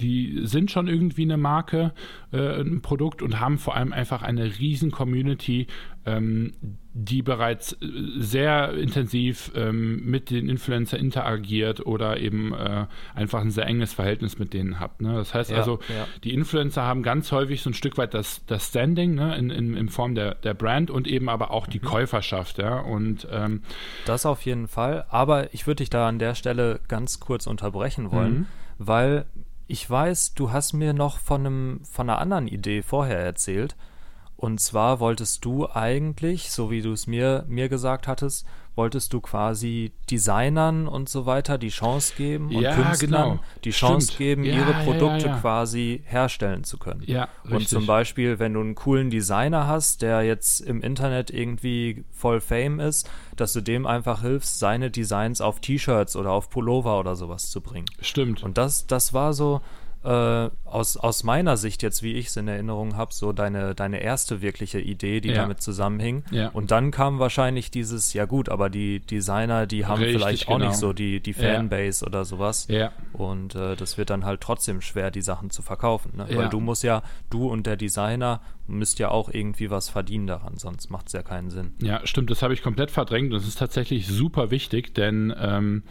[0.00, 1.94] die sind schon irgendwie eine Marke,
[2.32, 5.68] äh, ein Produkt und haben vor allem einfach eine riesen Community
[6.04, 6.52] ähm,
[6.94, 7.86] die bereits äh,
[8.18, 14.38] sehr intensiv ähm, mit den Influencer interagiert oder eben äh, einfach ein sehr enges Verhältnis
[14.38, 15.00] mit denen hat.
[15.00, 15.14] Ne?
[15.14, 16.06] Das heißt Ja, also, ja.
[16.24, 19.36] die Influencer haben ganz häufig so ein Stück weit das, das Standing ne?
[19.36, 21.70] in, in, in Form der, der Brand und eben aber auch Mhm.
[21.70, 22.58] die Käuferschaft.
[22.58, 22.80] Ja?
[22.80, 23.62] Und ähm,
[24.04, 25.04] Das auf jeden Fall.
[25.08, 28.46] Aber ich würde dich da an der Stelle ganz kurz unterbrechen wollen, Mhm.
[28.78, 29.24] weil
[29.68, 33.76] ich weiß, du hast mir noch von einem, von einer anderen Idee vorher erzählt.
[34.42, 39.20] Und zwar wolltest du eigentlich, so wie du es mir, mir gesagt hattest, wolltest du
[39.20, 43.42] quasi Designern und so weiter die Chance geben und Ja, Künstlern genau.
[43.62, 44.18] die Chance Stimmt.
[44.18, 45.36] geben, Ja, ihre Produkte ja.
[45.38, 47.04] quasi herstellen zu können.
[47.06, 47.68] ja, Und richtig.
[47.68, 52.80] zum Beispiel, wenn du einen coolen Designer hast, der jetzt im Internet irgendwie voll Fame
[52.80, 57.48] ist, dass du dem einfach hilfst, seine Designs auf T-Shirts oder auf Pullover oder sowas
[57.48, 57.86] zu bringen.
[58.00, 58.42] Stimmt.
[58.42, 59.60] Und das, das war so
[60.04, 64.00] äh, aus, aus meiner Sicht jetzt, wie ich es in Erinnerung habe, so deine, deine
[64.02, 65.36] erste wirkliche Idee, die Ja.
[65.42, 66.24] damit zusammenhing.
[66.30, 66.48] Ja.
[66.48, 70.56] Und dann kam wahrscheinlich dieses, ja gut, aber die Designer, die haben Richtig, vielleicht auch
[70.58, 70.68] genau.
[70.70, 71.54] nicht so die, die Ja.
[71.54, 72.66] Fanbase oder sowas.
[72.68, 72.90] ja.
[73.12, 76.12] Und äh, das wird dann halt trotzdem schwer, die Sachen zu verkaufen.
[76.16, 76.26] Ne?
[76.30, 76.36] Ja.
[76.36, 80.56] Weil du musst ja, du und der Designer müsst ja auch irgendwie was verdienen daran,
[80.56, 81.74] sonst macht es ja keinen Sinn.
[81.82, 83.32] Ja, stimmt, das habe ich komplett verdrängt.
[83.32, 85.82] Das ist tatsächlich super wichtig, denn ähm,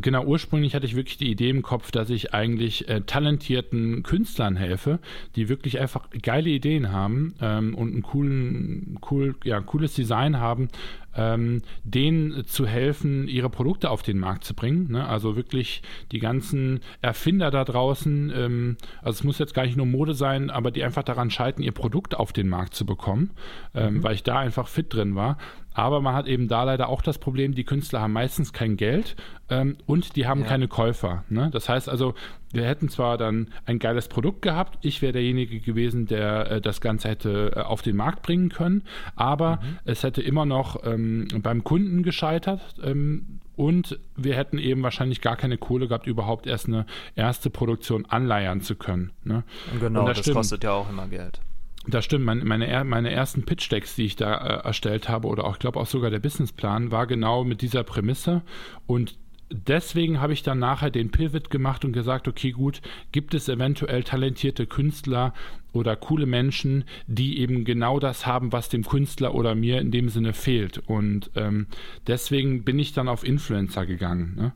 [0.00, 4.56] genau ursprünglich hatte ich wirklich die Idee im Kopf, dass ich eigentlich äh, talentierten Künstlern
[4.56, 4.98] helfe,
[5.34, 10.68] die wirklich einfach geile Ideen haben ähm, und ein coolen, cool, ja, cooles Design haben,
[11.16, 14.92] ähm, denen zu helfen, ihre Produkte auf den Markt zu bringen.
[14.92, 15.06] Ne?
[15.06, 19.86] Also wirklich die ganzen Erfinder da draußen, ähm, also es muss jetzt gar nicht nur
[19.86, 23.30] Mode sein, aber die einfach daran scheitern, ihr Produkt auf den Markt zu bekommen,
[23.74, 25.38] ähm, weil ich da einfach fit drin war.
[25.76, 29.14] Aber man hat eben da leider auch das Problem, die Künstler haben meistens kein Geld
[29.50, 30.46] ähm, und die haben Ja.
[30.46, 31.24] keine Käufer.
[31.28, 31.50] Ne?
[31.52, 32.14] Das heißt also,
[32.50, 36.80] wir hätten zwar dann ein geiles Produkt gehabt, ich wäre derjenige gewesen, der äh, das
[36.80, 38.84] Ganze hätte äh, auf den Markt bringen können,
[39.16, 42.62] aber es hätte immer noch ähm, beim Kunden gescheitert.
[42.82, 46.86] Ähm, und wir hätten eben wahrscheinlich gar keine Kohle gehabt, überhaupt erst eine
[47.16, 49.12] erste Produktion anleiern zu können.
[49.24, 49.44] Ne?
[49.78, 51.40] Genau, das, das kostet ja auch immer Geld.
[51.88, 52.24] Das stimmt.
[52.24, 55.78] Meine, meine, meine ersten Pitch-Decks, die ich da äh, erstellt habe, oder auch, ich glaube
[55.78, 58.42] auch sogar der Businessplan, war genau mit dieser Prämisse.
[58.86, 59.16] Und
[59.50, 62.80] deswegen habe ich dann nachher den Pivot gemacht und gesagt, okay, gut,
[63.12, 65.32] gibt es eventuell talentierte Künstler
[65.72, 70.08] oder coole Menschen, die eben genau das haben, was dem Künstler oder mir in dem
[70.08, 70.78] Sinne fehlt.
[70.86, 71.66] Und ähm,
[72.06, 74.34] deswegen bin ich dann auf Influencer gegangen.
[74.36, 74.52] Ne?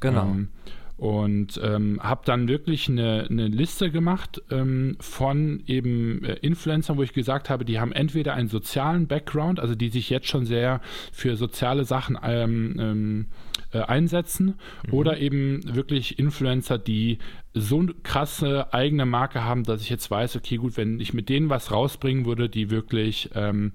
[0.00, 0.26] Genau.
[0.26, 0.48] Ähm,
[0.96, 7.02] und ähm, habe dann wirklich eine, eine Liste gemacht ähm, von eben äh, Influencern, wo
[7.02, 10.80] ich gesagt habe, die haben entweder einen sozialen Background, also die sich jetzt schon sehr
[11.12, 13.26] für soziale Sachen ähm, ähm,
[13.72, 14.54] äh, einsetzen,
[14.92, 17.18] oder eben wirklich Influencer, die
[17.54, 21.28] so eine krasse eigene Marke haben, dass ich jetzt weiß, okay, gut, wenn ich mit
[21.28, 23.72] denen was rausbringen würde, die wirklich ähm,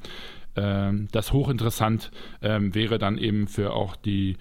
[0.56, 4.38] ähm, das hochinteressant wäre, dann eben für auch die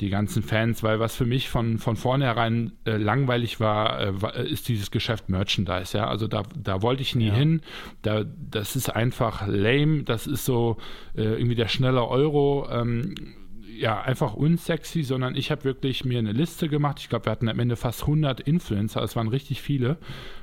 [0.00, 4.34] die ganzen Fans, weil was für mich von, von vornherein äh, langweilig war, äh, war,
[4.34, 6.08] ist dieses Geschäft Merchandise, ja.
[6.08, 7.34] Also da, da wollte ich nie Ja.
[7.34, 7.60] hin.
[8.02, 10.78] Da, das ist einfach lame, das ist so
[11.16, 12.68] äh, irgendwie der schnelle Euro.
[12.70, 13.14] Ähm,
[13.78, 16.98] ja, einfach unsexy, sondern ich habe wirklich mir eine Liste gemacht.
[17.00, 19.96] Ich glaube, wir hatten am Ende fast 100 Influencer, es waren richtig viele.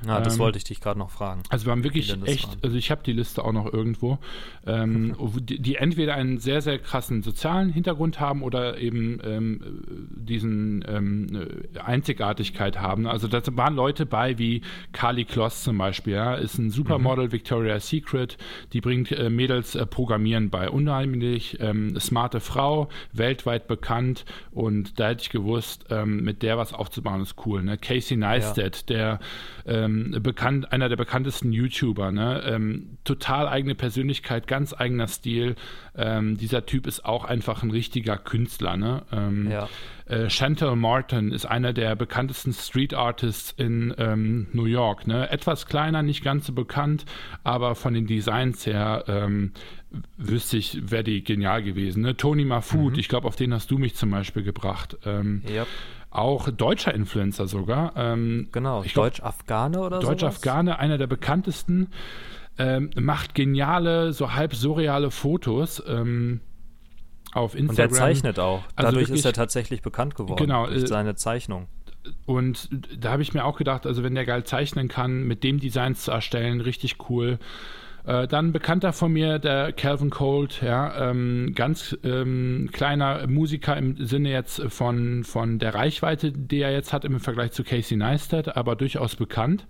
[0.06, 1.42] Ja, das Ähm, wollte ich dich gerade noch fragen.
[1.48, 2.58] Also wir haben wirklich echt, waren.
[2.62, 4.18] also ich habe die Liste auch noch irgendwo,
[4.66, 9.60] ähm, die, die entweder einen sehr, sehr krassen sozialen Hintergrund haben oder eben ähm,
[10.10, 11.28] diesen ähm,
[11.74, 13.06] äh, Einzigartigkeit haben.
[13.06, 17.88] Also da waren Leute bei wie Carly Kloss zum Beispiel, ja, ist ein Supermodel, Victoria's
[17.88, 18.36] Secret,
[18.72, 20.70] die bringt äh, Mädels äh, Programmieren bei.
[20.70, 22.88] Unheimlich ähm, smarte Frau,
[23.22, 27.62] weltweit bekannt und da hätte ich gewusst, ähm, mit der was aufzubauen ist cool.
[27.62, 27.78] Ne?
[27.78, 29.20] Casey Neistat, der
[29.64, 32.42] ähm, bekannt, einer der bekanntesten YouTuber, ne?
[32.44, 35.54] ähm, total eigene Persönlichkeit, ganz eigener Stil.
[35.96, 38.76] Ähm, dieser Typ ist auch einfach ein richtiger Künstler.
[38.76, 39.02] Ne?
[39.12, 39.68] Ähm, Ja.
[40.12, 45.06] Äh, Chantal Martin ist einer der bekanntesten Street Artists in ähm, New York.
[45.06, 45.30] Ne?
[45.30, 47.06] Etwas kleiner, nicht ganz so bekannt,
[47.44, 49.52] aber von den Designs her ähm,
[50.18, 52.02] wüsste ich, wäre die genial gewesen.
[52.02, 52.14] Ne?
[52.16, 54.98] Tony Mahfood, ich glaube, auf den hast du mich zum Beispiel gebracht.
[55.06, 55.66] Ähm, Ja,
[56.10, 57.94] Auch deutscher Influencer sogar.
[57.96, 58.82] Ähm, genau.
[58.82, 60.08] Deutsch-Afghane oder so?
[60.08, 61.88] Deutsch-Afghane, einer der bekanntesten,
[62.58, 66.40] ähm, macht geniale, so halb surreale Fotos ähm,
[67.32, 67.88] auf Und Instagram.
[67.90, 68.62] der zeichnet auch.
[68.76, 70.36] Also Dadurch ist wirklich- er tatsächlich bekannt geworden.
[70.38, 71.66] Genau, Durch äh, seine Zeichnung.
[72.26, 72.68] Und
[72.98, 76.02] da habe ich mir auch gedacht, also wenn der geil zeichnen kann, mit dem Designs
[76.04, 77.38] zu erstellen, richtig cool.
[78.04, 83.76] Äh, dann ein Bekannter von mir, der Calvin Colt, ja, ähm, ganz ähm, kleiner Musiker
[83.76, 87.96] im Sinne jetzt von, von der Reichweite, die er jetzt hat im Vergleich zu Casey
[87.96, 89.66] Neistat, aber durchaus bekannt.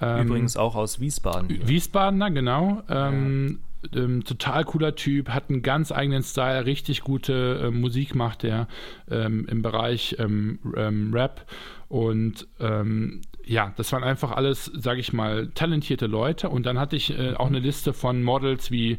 [0.00, 1.48] Ähm, Übrigens auch aus Wiesbaden.
[1.68, 2.82] Wiesbadener, genau.
[2.88, 3.58] Ähm,
[3.94, 8.68] ähm, total cooler Typ, hat einen ganz eigenen Style, richtig gute äh, Musik macht er
[9.10, 11.46] ähm, im Bereich ähm, ähm, Rap
[11.88, 16.48] und ähm, ja, das waren einfach alles, sage ich mal, talentierte Leute.
[16.48, 18.98] Und dann hatte ich äh, auch eine Liste von Models wie,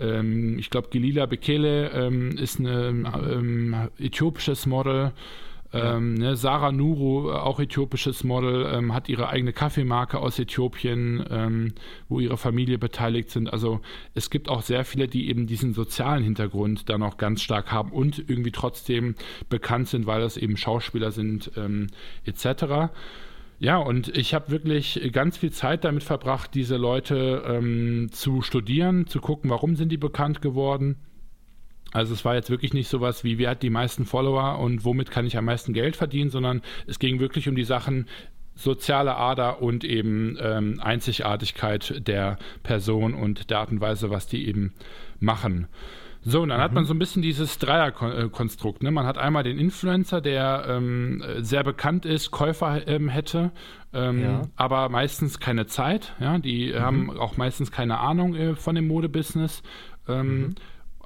[0.00, 5.12] ähm, ich glaube, Gelila Bekele ist ein äthiopisches Model.
[5.74, 11.72] Ähm, ne, Sarah Nuru, auch äthiopisches Model, ähm, hat ihre eigene Kaffeemarke aus Äthiopien, ähm,
[12.08, 13.52] wo ihre Familie beteiligt sind.
[13.52, 13.80] Also
[14.14, 17.92] es gibt auch sehr viele, die eben diesen sozialen Hintergrund da noch ganz stark haben
[17.92, 19.14] und irgendwie trotzdem
[19.48, 21.88] bekannt sind, weil das eben Schauspieler sind ähm,
[22.24, 22.92] etc.
[23.58, 29.06] Ja, und ich habe wirklich ganz viel Zeit damit verbracht, diese Leute ähm, zu studieren,
[29.06, 30.96] zu gucken, warum sind die bekannt geworden.
[31.94, 35.12] Also es war jetzt wirklich nicht sowas wie, wer hat die meisten Follower und womit
[35.12, 38.06] kann ich am meisten Geld verdienen, sondern es ging wirklich um die Sachen,
[38.56, 44.46] soziale Ader und eben ähm, Einzigartigkeit der Person und der Art und Weise, was die
[44.48, 44.72] eben
[45.20, 45.68] machen.
[46.20, 46.62] So, und dann mhm.
[46.62, 48.82] hat man so ein bisschen dieses Dreierkonstrukt.
[48.82, 48.90] Ne?
[48.90, 53.52] Man hat einmal den Influencer, der ähm, sehr bekannt ist, Käufer ähm, hätte,
[53.92, 54.42] ähm, ja.
[54.56, 56.12] aber meistens keine Zeit.
[56.18, 56.38] Ja?
[56.38, 56.80] Die mhm.
[56.80, 59.62] haben auch meistens keine Ahnung äh, von dem Modebusiness.
[60.08, 60.54] Ähm, mhm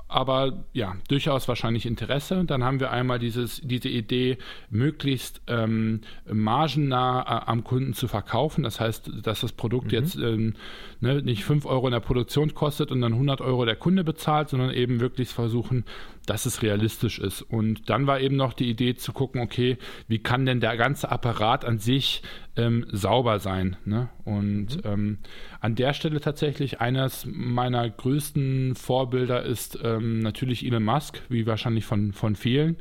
[0.09, 2.45] aber ja, durchaus wahrscheinlich Interesse.
[2.45, 4.39] Dann haben wir einmal dieses, diese Idee,
[4.71, 8.65] möglichst ähm, margennah äh, am Kunden zu verkaufen.
[8.65, 9.93] Das heißt, dass das Produkt mhm.
[9.93, 10.55] jetzt ähm,
[11.01, 14.49] ne, nicht 5 Euro in der Produktion kostet und dann 100 Euro der Kunde bezahlt,
[14.49, 15.85] sondern eben wirklich versuchen,
[16.29, 17.43] dass es realistisch ist.
[17.43, 21.11] Und dann war eben noch die Idee zu gucken, okay, wie kann denn der ganze
[21.11, 22.23] Apparat an sich
[22.57, 23.77] ähm, sauber sein?
[23.85, 24.09] Ne?
[24.25, 24.83] Und mhm.
[24.85, 25.19] ähm,
[25.61, 31.87] an der Stelle tatsächlich eines meiner größten Vorbilder ist ähm, natürlich Elon Musk, wie wahrscheinlich
[31.87, 32.77] von, von vielen.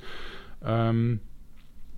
[0.63, 1.21] Ähm,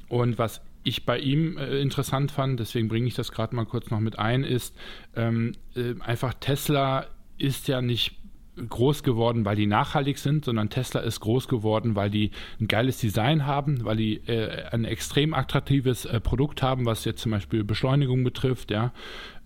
[0.08, 3.90] und was ich bei ihm äh, interessant fand, deswegen bringe ich das gerade mal kurz
[3.90, 4.76] noch mit ein, ist
[5.16, 7.08] ähm, äh, einfach Tesla
[7.38, 8.19] ist ja nicht
[8.68, 13.00] groß geworden, weil die nachhaltig sind, sondern Tesla ist groß geworden, weil die ein geiles
[13.00, 17.64] Design haben, weil die äh, ein extrem attraktives äh, Produkt haben, was jetzt zum Beispiel
[17.64, 18.92] Beschleunigung betrifft, ja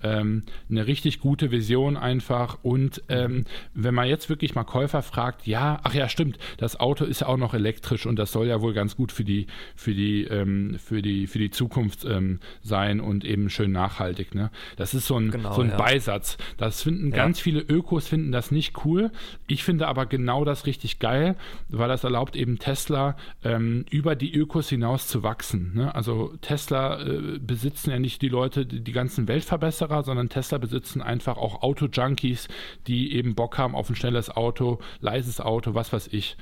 [0.03, 2.57] ähm, eine richtig gute Vision einfach.
[2.61, 7.05] Und ähm, wenn man jetzt wirklich mal Käufer fragt, ja, ach ja, stimmt, das Auto
[7.05, 9.93] ist ja auch noch elektrisch und das soll ja wohl ganz gut für die, für
[9.93, 14.35] die, ähm, für die, für die Zukunft ähm, sein und eben schön nachhaltig.
[14.35, 14.51] Ne?
[14.77, 15.77] Das ist so ein, genau, so ein ja.
[15.77, 16.37] Beisatz.
[16.57, 17.15] Das finden ja.
[17.15, 19.11] ganz viele Ökos finden das nicht cool.
[19.47, 21.35] Ich finde aber genau das richtig geil,
[21.69, 25.71] weil das erlaubt eben Tesla ähm, über die Ökos hinaus zu wachsen.
[25.75, 25.93] Ne?
[25.93, 30.57] Also Tesla äh, besitzen ja nicht die Leute, die, die ganzen Weltverbesserer, Fahrer, sondern Tesla
[30.57, 32.47] besitzen einfach auch Auto-Junkies,
[32.87, 36.37] die eben Bock haben auf ein schnelles Auto, leises Auto, was weiß ich.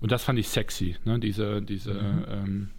[0.00, 1.18] Und das fand ich sexy, ne?
[1.18, 2.24] diese, diese mhm.
[2.28, 2.70] ähm,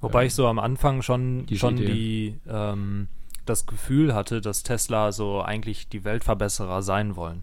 [0.00, 3.08] Wobei äh, ich so am Anfang schon, schon die, ähm,
[3.46, 7.42] das Gefühl hatte, dass Tesla so eigentlich die Weltverbesserer sein wollen.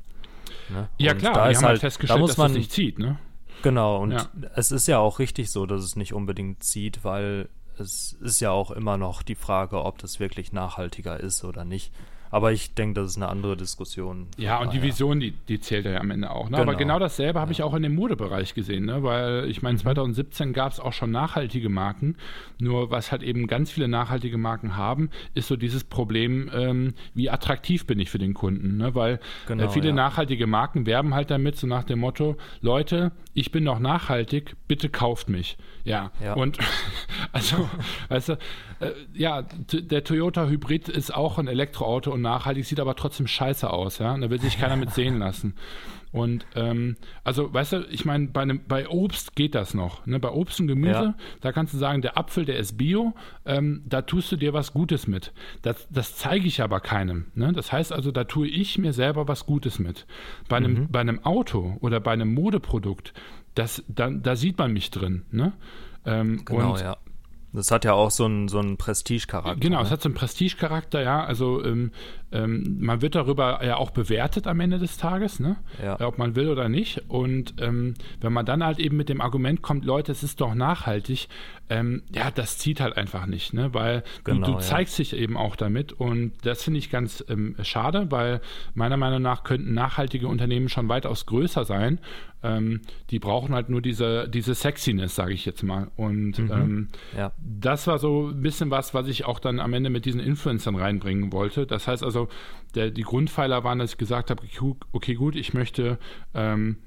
[0.70, 0.89] Ne?
[0.98, 3.18] Ja, klar, da ist halt, festgestellt, da muss man, dass es nicht zieht, ne?
[3.62, 4.30] Genau, und ja.
[4.56, 8.52] es ist ja auch richtig so, dass es nicht unbedingt zieht, weil es ist ja
[8.52, 11.92] auch immer noch die Frage, ob das wirklich nachhaltiger ist oder nicht.
[12.32, 14.28] Aber ich denke, das ist eine andere Diskussion.
[14.38, 16.46] Ja, und die Vision, die, die zählt ja am Ende auch.
[16.46, 16.58] Ne?
[16.58, 16.62] Genau.
[16.62, 19.04] Aber genau dasselbe habe ich auch in dem Modebereich gesehen, ne?
[19.04, 22.15] weil ich meine, 2017 gab es auch schon nachhaltige Marken.
[22.60, 27.30] Nur was halt eben ganz viele nachhaltige Marken haben, ist so dieses Problem, ähm, wie
[27.30, 28.78] attraktiv bin ich für den Kunden.
[28.78, 28.94] Ne?
[28.94, 29.96] Weil äh, genau, äh, viele ja.
[29.96, 34.89] nachhaltige Marken werben halt damit, so nach dem Motto, Leute, ich bin noch nachhaltig, bitte
[34.89, 35.58] kauft mich.
[35.84, 36.34] Ja, ja.
[36.34, 36.60] und
[37.32, 37.70] also,
[38.10, 42.95] weißt du, äh, ja, der Toyota Hybrid ist auch ein Elektroauto und nachhaltig, sieht aber
[42.95, 44.13] trotzdem scheiße aus, ja.
[44.13, 45.55] Und da will sich keiner mit sehen lassen.
[46.12, 50.05] Und ähm, also, weißt du, ich meine, bei, bei Obst geht das noch.
[50.08, 50.19] Ne?
[50.19, 51.15] Bei Obst und Gemüse, ja.
[51.41, 53.13] da kannst du sagen, der Apfel, der ist Bio,
[53.45, 55.32] ähm, da tust du dir was Gutes mit.
[55.62, 57.27] Das, das zeige ich aber keinem.
[57.36, 57.53] Ne?
[57.53, 60.08] Das heißt also, da tue ich mir selber was Gutes mit.
[60.47, 60.88] Bei einem, mhm.
[60.89, 63.13] bei einem Auto oder bei einem Modeprodukt,
[63.53, 65.25] das, da, da sieht man mich drin.
[65.32, 65.53] Ne?
[66.05, 66.97] Ähm, genau, ja.
[67.51, 69.59] Das hat ja auch so einen, so einen Prestige-Charakter.
[69.59, 69.85] Genau, ne?
[69.85, 71.23] es hat so einen Prestige-Charakter, ja.
[71.23, 71.91] Also ähm,
[72.32, 75.58] ähm, man wird darüber ja auch bewertet am Ende des Tages, ne?
[75.82, 76.00] Ja.
[76.02, 77.04] Ob man will oder nicht.
[77.08, 80.54] Und ähm, wenn man dann halt eben mit dem Argument kommt, Leute, es ist doch
[80.54, 81.28] nachhaltig,
[81.70, 83.74] ähm, ja, das zieht halt einfach nicht, ne?
[83.74, 85.04] Weil genau, du, du, zeigst ja.
[85.04, 88.42] dich eben auch damit und das finde ich ganz ähm, schade, weil
[88.74, 92.00] meiner Meinung nach könnten nachhaltige Unternehmen schon weitaus größer sein.
[92.42, 95.92] Ähm, die brauchen halt nur diese, diese Sexiness, sage ich jetzt mal.
[95.98, 96.52] Und mhm.
[96.52, 97.34] Ähm, ja.
[97.38, 100.76] das war so ein bisschen was, was ich auch dann am Ende mit diesen Influencern
[100.76, 101.68] reinbringen wollte.
[101.68, 102.18] Das heißt also,
[102.75, 104.43] der, die Grundpfeiler waren, dass ich gesagt habe,
[104.91, 105.97] okay, gut, ich möchte
[106.34, 106.77] ähm,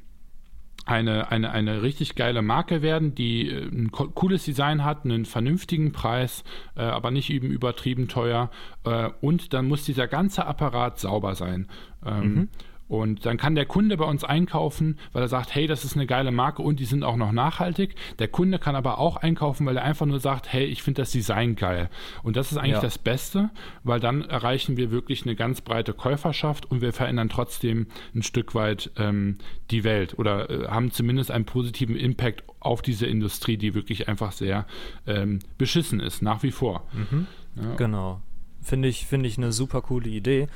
[0.85, 5.92] eine, eine, eine richtig geile Marke werden, die äh, ein cooles Design hat, einen vernünftigen
[5.92, 6.45] Preis,
[6.77, 8.51] äh, aber nicht eben übertrieben teuer.
[8.85, 11.68] Äh, und dann muss dieser ganze Apparat sauber sein.
[12.05, 12.49] Ähm, mhm.
[12.93, 16.07] Und dann kann der Kunde bei uns einkaufen, weil er sagt, hey, das ist eine
[16.07, 17.95] geile Marke und die sind auch noch nachhaltig.
[18.19, 21.11] Der Kunde kann aber auch einkaufen, weil er einfach nur sagt, hey, ich finde das
[21.11, 21.89] Design geil.
[22.23, 22.81] Und das ist eigentlich ja.
[22.83, 23.49] das Beste,
[23.83, 28.55] weil dann erreichen wir wirklich eine ganz breite Käuferschaft und wir verändern trotzdem ein Stück
[28.55, 29.39] weit ähm,
[29.71, 34.33] die Welt oder äh, haben zumindest einen positiven Impact auf diese Industrie, die wirklich einfach
[34.33, 34.67] sehr
[35.07, 36.87] ähm, beschissen ist, nach wie vor.
[36.93, 37.27] Mhm.
[37.57, 37.75] Ja.
[37.77, 38.21] Genau.
[38.61, 40.49] Finde ich, find ich eine super coole Idee.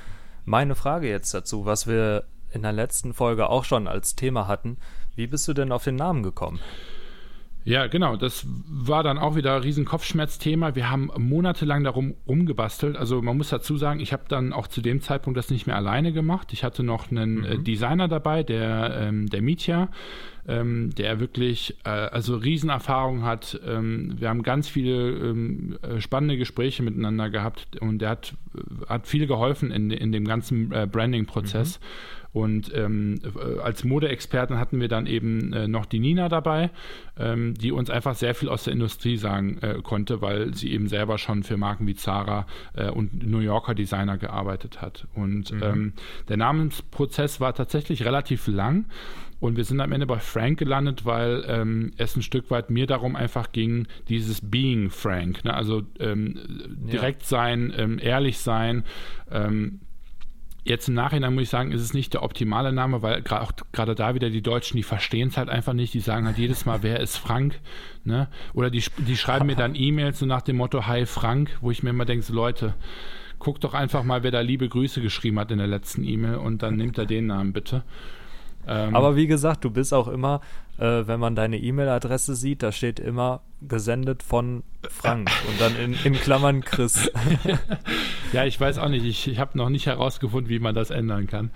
[0.49, 4.79] Meine Frage jetzt dazu, was wir in der letzten Folge auch schon als Thema hatten,
[5.17, 6.61] wie bist du denn auf den Namen gekommen?
[7.67, 8.15] Ja, genau.
[8.15, 10.77] Das war dann auch wieder ein riesen Kopfschmerzthema.
[10.77, 12.97] Wir haben monatelang darum rumgebastelt.
[12.97, 15.75] Also man muss dazu sagen, ich habe dann auch zu dem Zeitpunkt das nicht mehr
[15.75, 16.53] alleine gemacht.
[16.53, 17.65] Ich hatte noch einen äh, mhm.
[17.65, 19.89] Designer dabei, der, ähm, der Mietja,
[20.47, 23.61] ähm, der wirklich äh, also Riesenerfahrung hat.
[23.67, 28.87] Ähm, wir haben ganz viele ähm, äh, spannende Gespräche miteinander gehabt und der hat, äh,
[28.87, 31.81] hat viel geholfen in, in dem ganzen äh, Branding-Prozess.
[31.81, 31.85] Mhm.
[32.37, 36.69] Und ähm, äh, als Modeexperten hatten wir dann eben äh, noch die Nina dabei,
[37.19, 40.87] ähm, die uns einfach sehr viel aus der Industrie sagen äh, konnte, weil sie eben
[40.87, 45.07] selber schon für Marken wie Zara äh, und New Yorker Designer gearbeitet hat.
[45.15, 45.63] Und mhm.
[45.63, 45.93] ähm,
[46.29, 48.85] der Namensprozess war tatsächlich relativ lang.
[49.41, 52.87] Und wir sind am Ende bei Frank gelandet, weil ähm, es ein Stück weit mir
[52.87, 55.55] darum einfach ging, dieses Being Frank, ne?
[55.55, 57.29] also ähm, direkt ja.
[57.29, 58.85] sein, ähm, ehrlich sein,
[59.31, 59.81] ähm,
[60.67, 63.95] Jetzt im Nachhinein muss ich sagen, ist es nicht der optimale Name, weil auch gerade
[63.95, 65.95] da wieder die Deutschen, die verstehen es halt einfach nicht.
[65.95, 67.61] Die sagen halt jedes Mal, wer ist Frank?
[68.03, 68.27] Ne?
[68.53, 71.85] Oder die, die schreiben mir dann E-Mails so nach dem Motto, Hi Frank, wo ich
[71.85, 72.75] mir immer denke, so Leute,
[73.39, 76.65] guck doch einfach mal, wer da liebe Grüße geschrieben hat in der letzten E-Mail und
[76.65, 77.85] dann nimmt er den Namen bitte.
[78.67, 80.41] Ähm, Aber wie gesagt, du bist auch immer,
[80.79, 85.95] äh, wenn man deine E-Mail-Adresse sieht, da steht immer gesendet von Frank und dann in,
[86.05, 87.11] in Klammern Chris.
[88.33, 89.05] ja, ich weiß auch nicht.
[89.05, 91.51] Ich, ich habe noch nicht herausgefunden, wie man das ändern kann.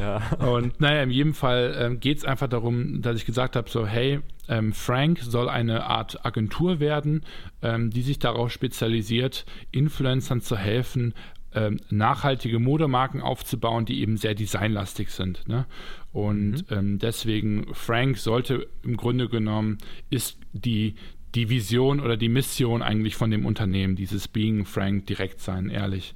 [0.00, 0.22] Ja.
[0.46, 3.86] Und naja, in jedem Fall ähm, geht es einfach darum, dass ich gesagt habe, so
[3.86, 7.22] hey, ähm, Frank soll eine Art Agentur werden,
[7.62, 11.14] ähm, die sich darauf spezialisiert, Influencern zu helfen,
[11.54, 15.48] ähm, nachhaltige Modemarken aufzubauen, die eben sehr designlastig sind.
[15.48, 15.66] Ne?
[16.12, 16.76] Und mhm.
[16.76, 19.78] ähm, deswegen, Frank sollte im Grunde genommen,
[20.10, 20.94] ist die,
[21.34, 26.14] die Vision oder die Mission eigentlich von dem Unternehmen, dieses Being Frank, direkt sein, ehrlich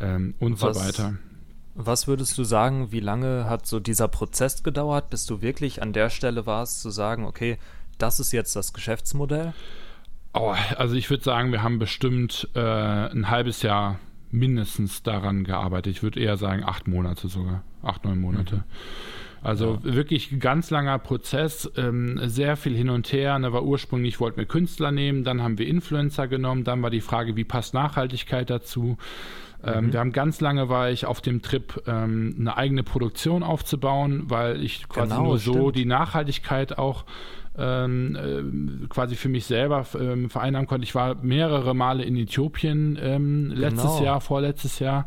[0.00, 1.14] ähm, und was, so weiter.
[1.74, 5.92] Was würdest du sagen, wie lange hat so dieser Prozess gedauert, bis du wirklich an
[5.92, 7.58] der Stelle warst, zu sagen, okay,
[7.98, 9.54] das ist jetzt das Geschäftsmodell?
[10.32, 14.00] Oh, also ich würde sagen, wir haben bestimmt äh, ein halbes Jahr
[14.34, 15.92] mindestens daran gearbeitet.
[15.92, 18.56] Ich würde eher sagen acht Monate sogar, acht, neun Monate.
[18.56, 18.62] Mhm.
[19.42, 19.94] Also ja.
[19.94, 23.38] wirklich ganz langer Prozess, ähm, sehr viel hin und her.
[23.38, 27.02] Da war ursprünglich, wollten wir Künstler nehmen, dann haben wir Influencer genommen, dann war die
[27.02, 28.96] Frage, wie passt Nachhaltigkeit dazu.
[29.66, 29.92] Ähm, mhm.
[29.92, 34.62] Wir haben ganz lange war ich auf dem Trip, ähm, eine eigene Produktion aufzubauen, weil
[34.62, 37.04] ich quasi genau, nur so die Nachhaltigkeit auch
[37.56, 40.84] ähm, äh, quasi für mich selber ähm, vereinnahmen konnte.
[40.84, 44.04] Ich war mehrere Male in Äthiopien ähm, letztes genau.
[44.04, 45.06] Jahr, vorletztes Jahr.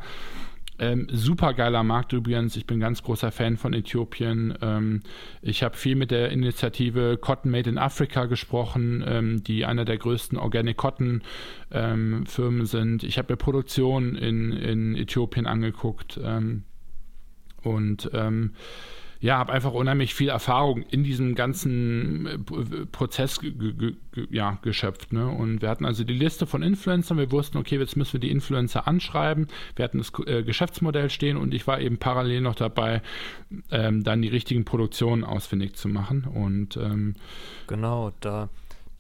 [0.80, 2.56] Ähm, super geiler Markt übrigens.
[2.56, 4.54] Ich bin ganz großer Fan von Äthiopien.
[4.62, 5.02] Ähm,
[5.42, 9.98] ich habe viel mit der Initiative Cotton Made in Africa gesprochen, ähm, die einer der
[9.98, 11.24] größten Organic Cotton
[11.72, 13.04] ähm, Firmen sind.
[13.04, 16.64] Ich habe mir Produktion in, in Äthiopien angeguckt ähm,
[17.64, 18.54] und ähm,
[19.20, 23.40] ja, habe einfach unheimlich viel Erfahrung in diesem ganzen äh, Prozess
[24.30, 25.14] ja, geschöpft.
[25.14, 25.28] Ne?
[25.28, 27.18] Und wir hatten also die Liste von Influencern.
[27.18, 29.48] Wir wussten, okay, jetzt müssen wir die Influencer anschreiben.
[29.76, 33.02] Wir hatten das äh, Geschäftsmodell stehen und ich war eben parallel noch dabei,
[33.72, 36.26] ähm, dann die richtigen Produktionen ausfindig zu machen.
[36.26, 37.16] Und ähm,
[37.68, 38.50] genau, da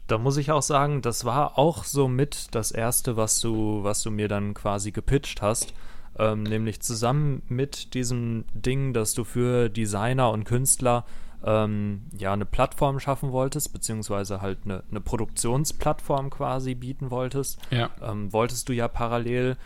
[0.07, 4.03] da muss ich auch sagen, das war auch so mit das erste, was du, was
[4.03, 5.73] du mir dann quasi gepitcht hast
[6.19, 11.05] ähm, nämlich zusammen mit diesem Ding, dass du für Designer und Künstler
[11.43, 17.89] ähm, ja eine Plattform schaffen wolltest, beziehungsweise halt eine, eine Produktionsplattform quasi bieten wolltest, ja.
[18.01, 19.57] ähm, wolltest du ja parallel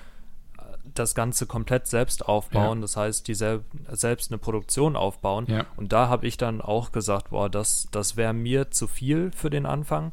[0.57, 0.61] äh,
[0.93, 2.81] das Ganze komplett selbst aufbauen, ja.
[2.81, 5.45] das heißt, die sel selbst eine Produktion aufbauen.
[5.47, 5.65] Ja.
[5.77, 9.49] Und da habe ich dann auch gesagt, boah, das, das wäre mir zu viel für
[9.49, 10.11] den Anfang,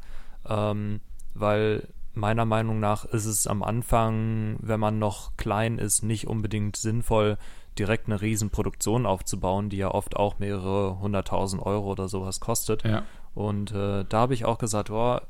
[0.48, 1.00] ähm,
[1.34, 1.88] weil
[2.18, 7.38] meiner Meinung nach ist es am Anfang, wenn man noch klein ist, nicht unbedingt sinnvoll,
[7.78, 12.84] direkt eine Riesenproduktion aufzubauen, die ja oft auch mehrere hunderttausend Euro oder sowas kostet.
[12.84, 13.04] Ja.
[13.34, 15.20] Und äh, da habe ich auch gesagt, oh,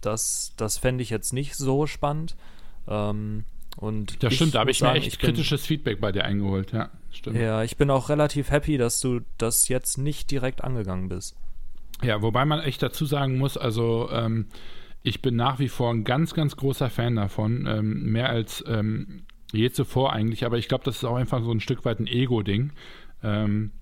[0.00, 2.36] das, das fände ich jetzt nicht so spannend.
[2.88, 3.44] Ähm,
[3.76, 6.72] und das stimmt, da habe ich sagen, mir echt kritisches bin, Feedback bei dir eingeholt,
[6.72, 7.36] ja, stimmt.
[7.36, 11.36] Ja, ich bin auch relativ happy, dass du das jetzt nicht direkt angegangen bist.
[12.02, 14.46] Ja, wobei man echt dazu sagen muss, also ähm,
[15.02, 17.66] ich bin nach wie vor ein ganz, ganz großer Fan davon.
[17.66, 19.22] Ähm, mehr als ähm,
[19.52, 20.44] je zuvor eigentlich.
[20.44, 22.72] Aber ich glaube, das ist auch einfach so ein Stück weit ein Ego-Ding.
[23.22, 23.72] Ähm,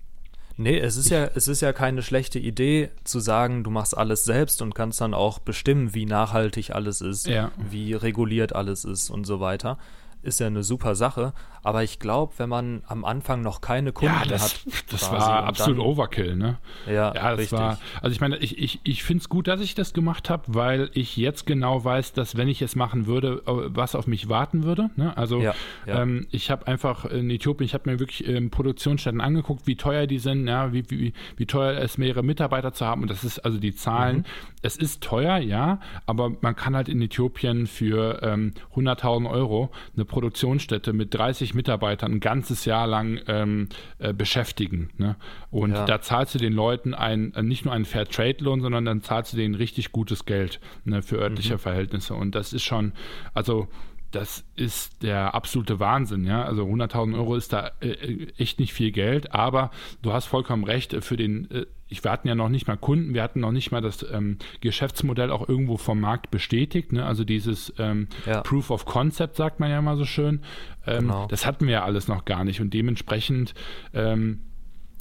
[0.59, 4.23] Nee, es ist ja, es ist ja keine schlechte Idee zu sagen, du machst alles
[4.23, 7.51] selbst und kannst dann auch bestimmen, wie nachhaltig alles ist, Ja.
[7.69, 9.77] wie reguliert alles ist und so weiter.
[10.23, 11.33] Ist ja eine super Sache.
[11.67, 15.43] Aber ich glaube, wenn man am Anfang noch keine Kunden Ja, das, hat, das war
[15.43, 16.59] absolut dann- Overkill, ne?
[16.85, 17.59] Ja, Ja, das richtig.
[17.59, 20.43] war, also ich meine, ich, ich, ich finde es gut, dass ich das gemacht habe,
[20.47, 24.29] weil ich jetzt genau weiß, dass wenn ich es machen würde, äh, was auf mich
[24.29, 24.89] warten würde.
[24.95, 25.15] Ne?
[25.17, 25.55] Also Ja,
[25.85, 26.03] ja.
[26.03, 30.07] Ähm, ich habe einfach in Äthiopien, ich habe mir wirklich ähm, Produktionsstätten angeguckt, wie teuer
[30.07, 33.01] die sind, ja, wie, wie, wie teuer es mehrere Mitarbeiter zu haben.
[33.01, 34.19] Und das ist also die Zahlen.
[34.19, 34.23] Mhm.
[34.61, 40.05] Es ist teuer, ja, aber man kann halt in Äthiopien für ähm, 100.000 Euro eine
[40.05, 43.67] Produktionsstätte mit 30 Mitarbeitern ein ganzes Jahr lang ähm,
[43.99, 44.89] äh, beschäftigen.
[44.97, 45.17] Ne?
[45.51, 45.83] Und Ja.
[45.85, 49.37] da zahlst du den Leuten ein, äh, nicht nur einen Fair-Trade-Lohn, sondern dann zahlst du
[49.37, 51.59] denen richtig gutes Geld ne, für örtliche Mhm.
[51.59, 52.13] Verhältnisse.
[52.13, 52.93] Und das ist schon,
[53.33, 53.67] also
[54.11, 56.41] das ist der absolute Wahnsinn, ja.
[56.43, 59.69] Also 100.000 Euro ist da äh, echt nicht viel Geld, aber
[60.01, 62.77] du hast vollkommen recht, äh, für den, äh, ich, wir hatten ja noch nicht mal
[62.77, 67.05] Kunden, wir hatten noch nicht mal das ähm, Geschäftsmodell auch irgendwo vom Markt bestätigt, ne?
[67.05, 68.41] also dieses ähm, Ja.
[68.41, 70.41] Proof of Concept, sagt man ja immer so schön.
[70.85, 71.27] Ähm, Genau.
[71.27, 73.53] Das hatten wir ja alles noch gar nicht und dementsprechend
[73.93, 74.39] ähm,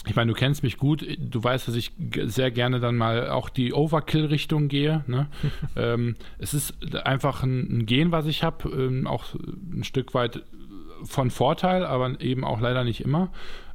[0.08, 1.90] ich meine, du kennst mich gut, du weißt, dass ich
[2.26, 5.02] sehr gerne dann mal auch die Overkill-Richtung gehe.
[5.08, 5.26] Ne?
[5.76, 10.44] ähm, es ist einfach ein, ein Gen, was ich habe, ähm, auch ein Stück weit
[11.02, 13.32] von Vorteil, aber eben auch leider nicht immer.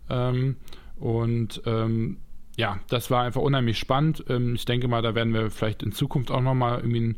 [0.09, 0.55] Ähm,
[0.95, 2.17] und ähm,
[2.57, 4.23] ja, das war einfach unheimlich spannend.
[4.29, 7.15] Ähm, ich denke mal, da werden wir vielleicht in Zukunft auch nochmal irgendwie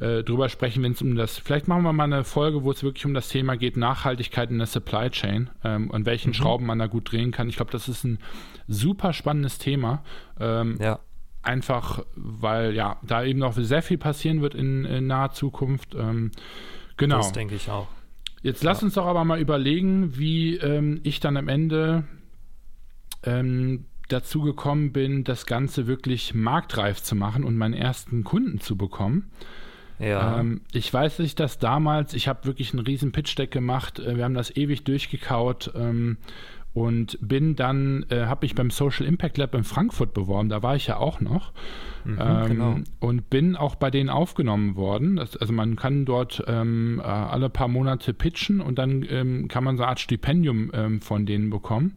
[0.00, 2.82] äh, drüber sprechen, wenn es um das, vielleicht machen wir mal eine Folge, wo es
[2.82, 6.78] wirklich um das Thema geht, Nachhaltigkeit in der Supply Chain, ähm, an welchen Schrauben man
[6.78, 7.48] da gut drehen kann.
[7.48, 8.18] Ich glaube, das ist ein
[8.68, 10.02] super spannendes Thema.
[10.38, 11.00] Ähm, Ja,
[11.40, 15.94] Einfach, weil ja, da eben noch sehr viel passieren wird in, in naher Zukunft.
[15.94, 16.32] Ähm,
[16.96, 17.18] genau.
[17.18, 17.86] das denke ich auch.
[18.42, 22.04] Jetzt lass uns doch aber mal überlegen, wie ähm, ich dann am Ende
[23.22, 28.76] ähm, dazu gekommen bin, das Ganze wirklich marktreif zu machen und meinen ersten Kunden zu
[28.76, 29.30] bekommen.
[29.98, 33.98] Ja, Ähm, ich weiß, dass ich das damals, ich habe wirklich einen riesen Pitch-Deck gemacht,
[33.98, 36.18] äh, wir haben das ewig durchgekaut ähm,
[36.72, 40.76] und bin dann, äh, habe mich beim Social Impact Lab in Frankfurt beworben, da war
[40.76, 41.52] ich ja auch noch.
[42.04, 42.76] mhm, Ähm, genau.
[43.00, 45.16] Und bin auch bei denen aufgenommen worden.
[45.16, 49.64] Das, also man kann dort ähm, äh, alle paar Monate pitchen und dann ähm, kann
[49.64, 51.96] man so eine Art Stipendium ähm, von denen bekommen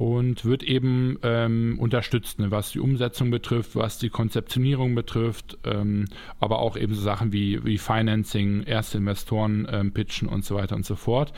[0.00, 6.06] und wird eben ähm, unterstützt, ne, was die Umsetzung betrifft, was die Konzeptionierung betrifft, ähm,
[6.38, 10.74] aber auch eben so Sachen wie, wie Financing, erste Investoren ähm, pitchen und so weiter
[10.74, 11.34] und so fort.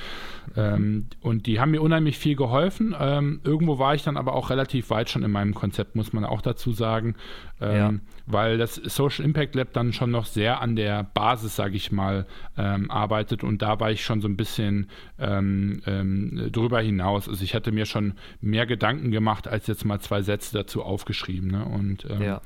[0.56, 2.94] Ähm, und die haben mir unheimlich viel geholfen.
[2.96, 6.24] Ähm, irgendwo war ich dann aber auch relativ weit schon in meinem Konzept, muss man
[6.24, 7.16] auch dazu sagen,
[7.60, 7.92] ähm, Ja.
[8.26, 12.26] Weil das Social Impact Lab dann schon noch sehr an der Basis, sage ich mal,
[12.56, 17.28] ähm, arbeitet und da war ich schon so ein bisschen ähm, ähm, drüber hinaus.
[17.28, 21.50] Also ich hatte mir schon mehr Gedanken gemacht, als jetzt mal zwei Sätze dazu aufgeschrieben.
[21.50, 21.64] Ne?
[21.64, 22.40] Und ähm, Ja.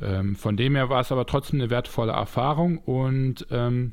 [0.00, 3.92] ähm, von dem her war es aber trotzdem eine wertvolle Erfahrung und ähm,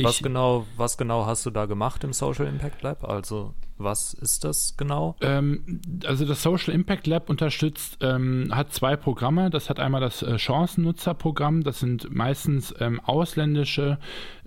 [0.00, 3.02] Was genau, was genau hast du da gemacht im Social Impact Lab?
[3.04, 5.16] Also, was ist das genau?
[5.20, 9.50] Ähm, also das Social Impact Lab unterstützt, ähm, hat zwei Programme.
[9.50, 11.62] Das hat einmal das äh, Chancennutzerprogramm.
[11.62, 13.98] Das sind meistens ähm, Ausländische,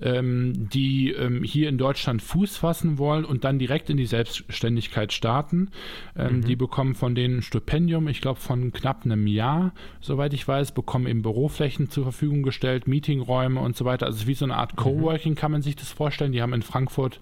[0.01, 5.13] ähm, die ähm, hier in Deutschland Fuß fassen wollen und dann direkt in die Selbstständigkeit
[5.13, 5.69] starten.
[6.15, 10.47] Ähm, Die bekommen von denen ein Stipendium, ich glaube von knapp einem Jahr, soweit ich
[10.47, 14.05] weiß, bekommen eben Büroflächen zur Verfügung gestellt, Meetingräume und so weiter.
[14.05, 16.31] Also es ist wie so eine Art Coworking, kann man sich das vorstellen.
[16.31, 17.19] Die haben in Frankfurt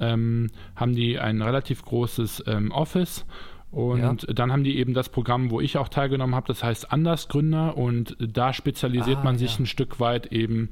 [0.00, 3.24] ähm, haben die ein relativ großes ähm, Office.
[3.70, 7.76] Und dann haben die eben das Programm, wo ich auch teilgenommen habe, das heißt Andersgründer.
[7.76, 9.58] Und da spezialisiert Ah, man sich ja.
[9.60, 10.70] ein Stück weit eben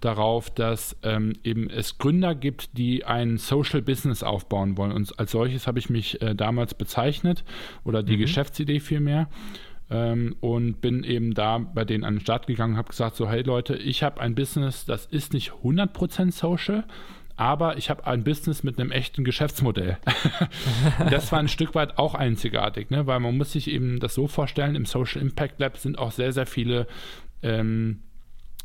[0.00, 4.92] darauf, dass ähm, eben es Gründer gibt, die ein Social Business aufbauen wollen.
[4.92, 7.44] Und als solches habe ich mich äh, damals bezeichnet
[7.84, 9.28] oder die Geschäftsidee vielmehr.
[9.90, 13.28] Ähm, und bin eben da bei denen an den Start gegangen und habe gesagt, so
[13.28, 16.84] hey Leute, ich habe ein Business, das ist nicht 100% social,
[17.38, 19.96] aber ich habe ein Business mit einem echten Geschäftsmodell.
[21.10, 23.06] das war ein Stück weit auch einzigartig, ne?
[23.06, 26.32] weil man muss sich eben das so vorstellen, im Social Impact Lab sind auch sehr,
[26.32, 26.88] sehr viele
[27.42, 28.00] ähm,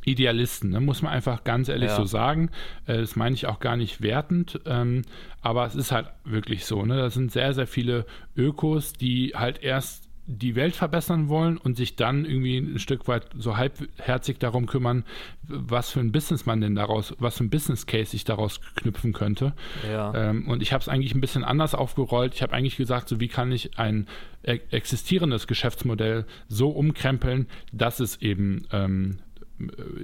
[0.05, 0.81] Idealisten, ne?
[0.81, 1.95] muss man einfach ganz ehrlich Ja.
[1.95, 2.49] so sagen.
[2.87, 5.03] Äh, das meine ich auch gar nicht wertend, ähm,
[5.41, 6.83] aber es ist halt wirklich so.
[6.83, 6.97] Ne?
[6.97, 8.05] Da sind sehr, sehr viele
[8.35, 13.27] Ökos, die halt erst die Welt verbessern wollen und sich dann irgendwie ein Stück weit
[13.37, 15.03] so halbherzig darum kümmern,
[15.43, 19.11] was für ein Business man denn daraus, was für ein Business Case sich daraus knüpfen
[19.11, 19.53] könnte.
[19.89, 20.13] Ja.
[20.15, 22.33] Ähm, und ich habe es eigentlich ein bisschen anders aufgerollt.
[22.35, 24.07] Ich habe eigentlich gesagt, so wie kann ich ein
[24.43, 29.17] e existierendes Geschäftsmodell so umkrempeln, dass es eben ähm,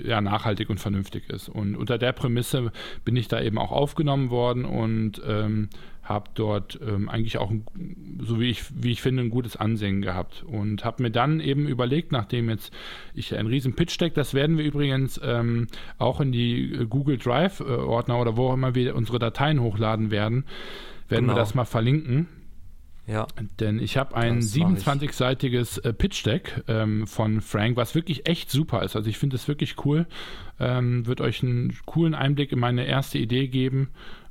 [0.03, 1.49] ja, nachhaltig und vernünftig ist.
[1.49, 2.71] Und unter der Prämisse
[3.05, 5.69] bin ich da eben auch aufgenommen worden und ähm,
[6.03, 7.63] habe dort ähm, eigentlich auch ein
[8.21, 10.43] so wie ich, wie ich finde, ein gutes Ansehen gehabt.
[10.43, 12.73] Und habe mir dann eben überlegt, nachdem jetzt
[13.13, 17.17] ich einen riesen Pitch Deck, das werden wir übrigens ähm, auch in die äh, Google
[17.17, 20.45] Drive äh, oder wo auch immer wir unsere Dateien hochladen werden,
[21.09, 21.33] werden genau.
[21.33, 22.27] wir das mal verlinken.
[23.09, 23.27] Ja.
[23.59, 28.95] Denn ich habe ein 27-seitiges äh, Pitch-Deck ähm, von Frank, was wirklich echt super ist.
[28.95, 30.05] Also ich finde es wirklich cool.
[30.59, 33.89] Ähm, wird euch einen coolen Einblick in meine erste Idee geben.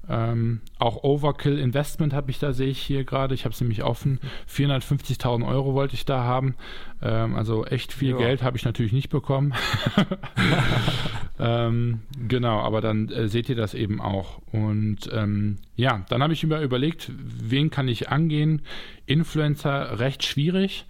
[0.08, 3.34] Ähm, auch Overkill Investment habe ich da, sehe ich hier gerade.
[3.34, 4.20] Ich habe es nämlich offen.
[4.50, 6.54] 450.000 Euro wollte ich da haben.
[7.02, 8.16] Ähm, also echt viel ja.
[8.16, 9.54] Geld habe ich natürlich nicht bekommen.
[11.38, 14.40] ähm, genau, aber dann äh, seht ihr das eben auch.
[14.52, 18.62] Und ähm, ja, dann habe ich mir überlegt, wen kann ich angehen?
[19.06, 20.86] Influencer recht schwierig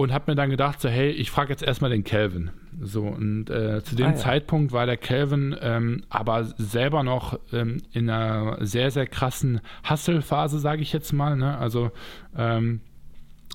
[0.00, 2.50] und habe mir dann gedacht, so hey, ich frage jetzt erstmal den Kelvin.
[2.80, 4.16] So, und äh, zu dem ah, ja.
[4.16, 10.58] Zeitpunkt war der Kelvin ähm, aber selber noch ähm, in einer sehr, sehr krassen Hustle-Phase,
[10.58, 11.36] sage ich jetzt mal.
[11.36, 11.58] Ne?
[11.58, 11.90] Also
[12.36, 12.80] ähm,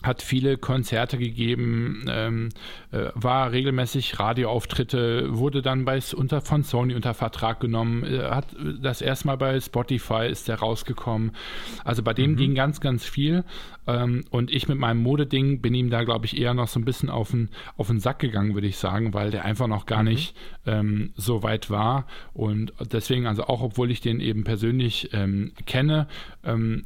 [0.05, 2.49] hat viele Konzerte gegeben, ähm,
[2.91, 8.47] äh, war regelmäßig Radioauftritte, wurde dann bei, unter, von Sony unter Vertrag genommen, äh, hat
[8.81, 11.31] das erstmal bei Spotify ist der rausgekommen.
[11.83, 12.37] Also bei dem mhm.
[12.37, 13.43] ging ganz, ganz viel.
[13.87, 16.85] Ähm, und ich mit meinem Modeding bin ihm da, glaube ich, eher noch so ein
[16.85, 20.01] bisschen auf den, auf den Sack gegangen, würde ich sagen, weil der einfach noch gar
[20.03, 20.09] mhm.
[20.09, 20.35] nicht
[20.65, 22.07] ähm, so weit war.
[22.33, 26.07] Und deswegen, also auch obwohl ich den eben persönlich ähm, kenne,
[26.43, 26.85] ähm,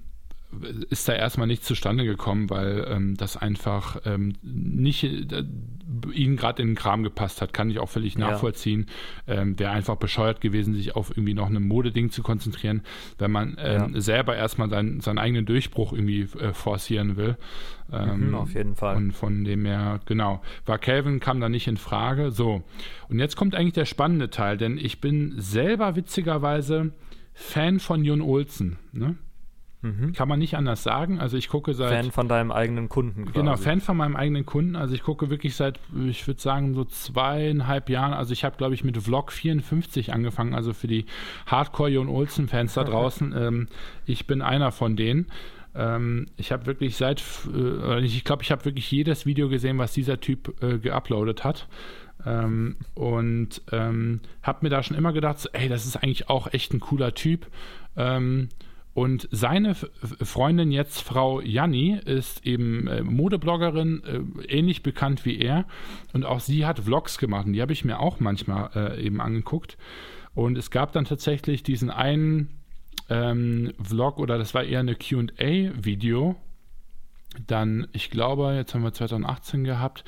[0.89, 5.43] ist da erstmal nichts zustande gekommen, weil ähm, das einfach ähm, nicht äh,
[6.11, 8.87] ihnen gerade in den Kram gepasst hat, kann ich auch völlig nachvollziehen.
[9.27, 9.35] Ja.
[9.35, 12.81] Ähm, Wäre einfach bescheuert gewesen, sich auf irgendwie noch ein Modeding zu konzentrieren,
[13.19, 14.01] wenn man ähm, ja.
[14.01, 17.37] selber erstmal sein, seinen eigenen Durchbruch irgendwie äh, forcieren will.
[17.91, 18.97] Mhm, auf jeden Fall.
[18.97, 22.31] Und von dem her, genau, war Calvin kam da nicht in Frage.
[22.31, 22.61] So,
[23.07, 26.91] und jetzt kommt eigentlich der spannende Teil, denn ich bin selber witzigerweise
[27.33, 28.77] Fan von Jon Olsen.
[28.91, 29.15] Ne?
[29.81, 30.11] Mhm.
[30.11, 31.19] Kann man nicht anders sagen.
[31.19, 31.89] Also ich gucke seit.
[31.93, 33.39] Fan von deinem eigenen Kunden quasi.
[33.39, 34.75] Genau, Fan von meinem eigenen Kunden.
[34.75, 38.13] Also ich gucke wirklich seit, ich würde sagen, so zweieinhalb Jahren.
[38.13, 40.53] Also ich habe, glaube ich, mit Vlog 54 angefangen.
[40.53, 41.05] Also für die
[41.45, 43.33] Hardcore Jon Olsen-Fans da draußen.
[43.37, 43.67] ähm,
[44.05, 45.27] ich bin einer von denen.
[45.75, 47.23] Ähm, ich habe wirklich seit,
[47.53, 51.69] äh, ich glaube, ich habe wirklich jedes Video gesehen, was dieser Typ äh, geuploadet hat.
[52.25, 56.51] Ähm, und ähm, habe mir da schon immer gedacht, so, ey, das ist eigentlich auch
[56.51, 57.47] echt ein cooler Typ.
[57.95, 58.49] Ähm,
[58.99, 65.63] und seine Freundin jetzt, Frau Janni, ist eben äh, Modebloggerin, äh, ähnlich bekannt wie er.
[66.11, 67.45] Und auch sie hat Vlogs gemacht.
[67.45, 69.77] Und die habe ich mir auch manchmal äh, eben angeguckt.
[70.35, 72.49] Und es gab dann tatsächlich diesen einen
[73.09, 76.35] ähm, Vlog, oder das war eher eine QA-Video.
[77.47, 80.03] Dann, ich glaube, jetzt haben wir 2018 gehabt.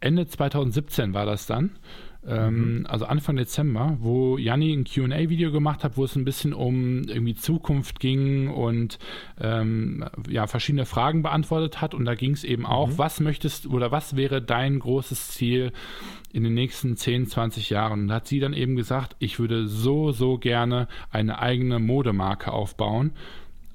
[0.00, 1.78] Ende 2017 war das dann
[2.26, 2.86] ähm, mhm.
[2.86, 7.34] also Anfang Dezember, wo Janni ein QA-Video gemacht hat, wo es ein bisschen um irgendwie
[7.34, 8.98] Zukunft ging und
[9.40, 11.94] ähm, ja, verschiedene Fragen beantwortet hat.
[11.94, 12.98] Und da ging es eben auch, mhm.
[12.98, 15.72] was möchtest oder was wäre dein großes Ziel
[16.32, 18.02] in den nächsten 10, 20 Jahren?
[18.02, 22.52] Und da hat sie dann eben gesagt, ich würde so, so gerne eine eigene Modemarke
[22.52, 23.12] aufbauen.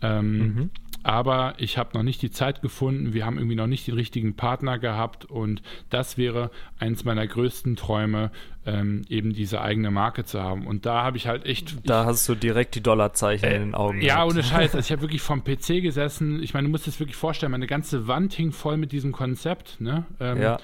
[0.01, 0.69] Ähm, mhm
[1.09, 4.35] aber ich habe noch nicht die Zeit gefunden, wir haben irgendwie noch nicht den richtigen
[4.35, 8.29] Partner gehabt und das wäre eins meiner größten Träume,
[8.67, 10.67] ähm, eben diese eigene Marke zu haben.
[10.67, 11.77] Und da habe ich halt echt.
[11.89, 14.01] Da ich, hast du direkt die Dollarzeichen äh, in den Augen.
[14.01, 14.33] Ja, gehabt.
[14.33, 14.75] ohne Scheiß.
[14.75, 16.43] Also ich habe wirklich vom PC gesessen.
[16.43, 19.11] Ich meine, du musst dir das wirklich vorstellen, meine ganze Wand hing voll mit diesem
[19.11, 19.81] Konzept.
[19.81, 20.05] Ne?
[20.19, 20.59] Ähm, ja.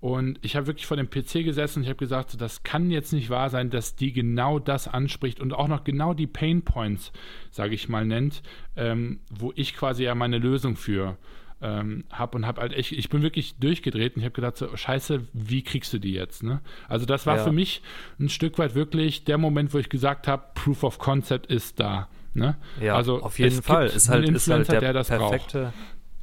[0.00, 3.12] Und ich habe wirklich vor dem PC gesessen und ich habe gesagt, das kann jetzt
[3.12, 7.12] nicht wahr sein, dass die genau das anspricht und auch noch genau die Pain Points,
[7.50, 8.42] sage ich mal, nennt,
[8.76, 11.16] ähm, wo ich quasi ja meine Lösung für
[11.62, 14.76] ähm, habe und habe halt echt, ich bin wirklich durchgedreht und ich habe gedacht, so,
[14.76, 16.42] scheiße, wie kriegst du die jetzt?
[16.42, 16.60] Ne?
[16.88, 17.44] Also das war ja.
[17.44, 17.82] für mich
[18.20, 22.08] ein Stück weit wirklich der Moment, wo ich gesagt habe, Proof of Concept ist da.
[22.34, 22.56] Ne?
[22.82, 23.86] Ja, also auf jeden Fall.
[23.86, 25.74] Ist halt, ist halt der, der das perfekte, braucht.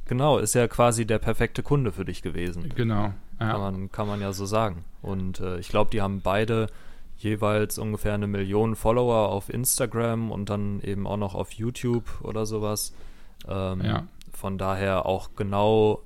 [0.06, 2.72] Genau, ist ja quasi der perfekte Kunde für dich gewesen.
[2.74, 3.14] Genau.
[3.40, 3.50] Ja.
[3.50, 4.84] Kann, man, kann man ja so sagen.
[5.02, 6.68] Und äh, ich glaube, die haben beide
[7.16, 12.44] jeweils ungefähr eine Million Follower auf Instagram und dann eben auch noch auf YouTube oder
[12.44, 12.94] sowas.
[13.48, 14.06] Ähm, ja.
[14.32, 16.02] Von daher auch genau,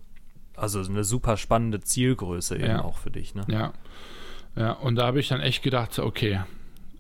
[0.55, 2.85] also eine super spannende Zielgröße eben ja.
[2.85, 3.35] auch für dich.
[3.35, 3.45] Ne?
[3.49, 3.73] Ja.
[4.57, 6.41] Ja, und da habe ich dann echt gedacht, okay,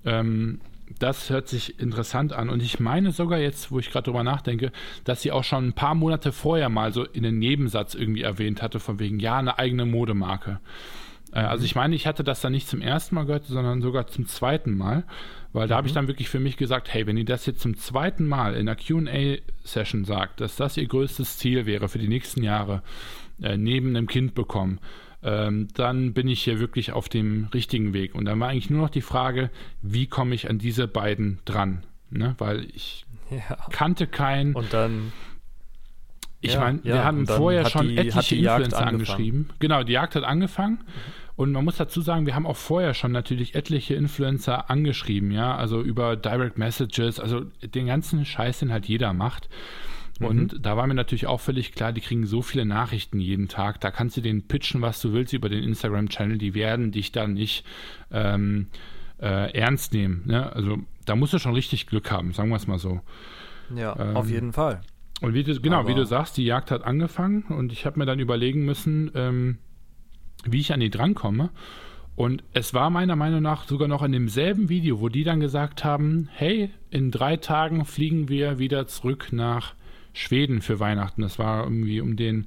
[0.04, 0.60] ähm,
[0.98, 2.48] das hört sich interessant an.
[2.48, 4.72] Und ich meine sogar jetzt, wo ich gerade drüber nachdenke,
[5.04, 8.62] dass sie auch schon ein paar Monate vorher mal so in den Nebensatz irgendwie erwähnt
[8.62, 10.60] hatte, von wegen, ja, eine eigene Modemarke.
[11.32, 14.06] Äh, also ich meine, ich hatte das dann nicht zum ersten Mal gehört, sondern sogar
[14.06, 15.04] zum zweiten Mal,
[15.52, 15.78] weil da mhm.
[15.78, 18.54] habe ich dann wirklich für mich gesagt, hey, wenn ihr das jetzt zum zweiten Mal
[18.54, 22.82] in der QA-Session sagt, dass das ihr größtes Ziel wäre für die nächsten Jahre,
[23.42, 24.80] äh, neben einem Kind bekommen,
[25.22, 28.14] ähm, dann bin ich hier wirklich auf dem richtigen Weg.
[28.14, 29.50] Und dann war eigentlich nur noch die Frage,
[29.82, 31.84] wie komme ich an diese beiden dran?
[32.10, 32.34] Ne?
[32.38, 33.56] Weil ich ja.
[33.70, 34.54] kannte keinen.
[34.54, 35.12] Und dann
[36.40, 39.50] Ich Ja, meine, ja, wir haben und dann vorher schon die- etliche Influencer angeschrieben.
[39.58, 40.84] Genau, die Jagd hat angefangen.
[41.34, 45.54] Und man muss dazu sagen, wir haben auch vorher schon natürlich etliche Influencer angeschrieben, ja,
[45.56, 49.48] also über Direct Messages, also den ganzen Scheiß, den halt jeder macht.
[50.20, 53.80] Und da war mir natürlich auch völlig klar, die kriegen so viele Nachrichten jeden Tag.
[53.80, 56.38] Da kannst du denen pitchen, was du willst über den Instagram-Channel.
[56.38, 57.64] Die werden dich da nicht
[58.10, 58.66] ähm,
[59.20, 60.22] äh, ernst nehmen.
[60.26, 60.52] Ne?
[60.52, 63.00] Also da musst du schon richtig Glück haben, sagen wir es mal so.
[63.74, 64.80] Ja, Ähm, auf jeden Fall.
[65.20, 67.98] Und wie du, genau, wie Aber- du sagst, die Jagd hat angefangen und ich habe
[67.98, 69.58] mir dann überlegen müssen, ähm,
[70.44, 71.50] wie ich an die drankomme.
[72.16, 75.84] Und es war meiner Meinung nach sogar noch in demselben Video, wo die dann gesagt
[75.84, 79.74] haben, hey, in drei Tagen fliegen wir wieder zurück nach
[80.18, 81.22] Schweden für Weihnachten.
[81.22, 82.46] Das war irgendwie um den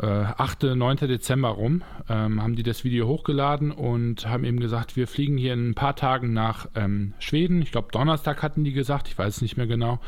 [0.00, 0.96] äh, 8., 9.
[0.96, 5.52] Dezember rum, ähm, haben die das Video hochgeladen und haben eben gesagt, wir fliegen hier
[5.52, 7.62] in ein paar Tagen nach ähm, Schweden.
[7.62, 10.00] Ich glaube, Donnerstag hatten die gesagt, ich weiß es nicht mehr genau.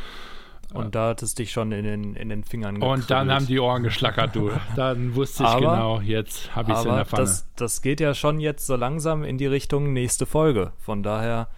[0.75, 3.61] Und da hat es dich schon in den, in den Fingern Und dann haben die
[3.61, 4.51] Ohren geschlackert, du.
[4.77, 7.23] Dann wusste ich Aber- genau, jetzt habe ich es in der Pfanne.
[7.23, 10.73] das, das geht ja schon jetzt so langsam in die Richtung nächste Folge.
[10.79, 11.49] Von daher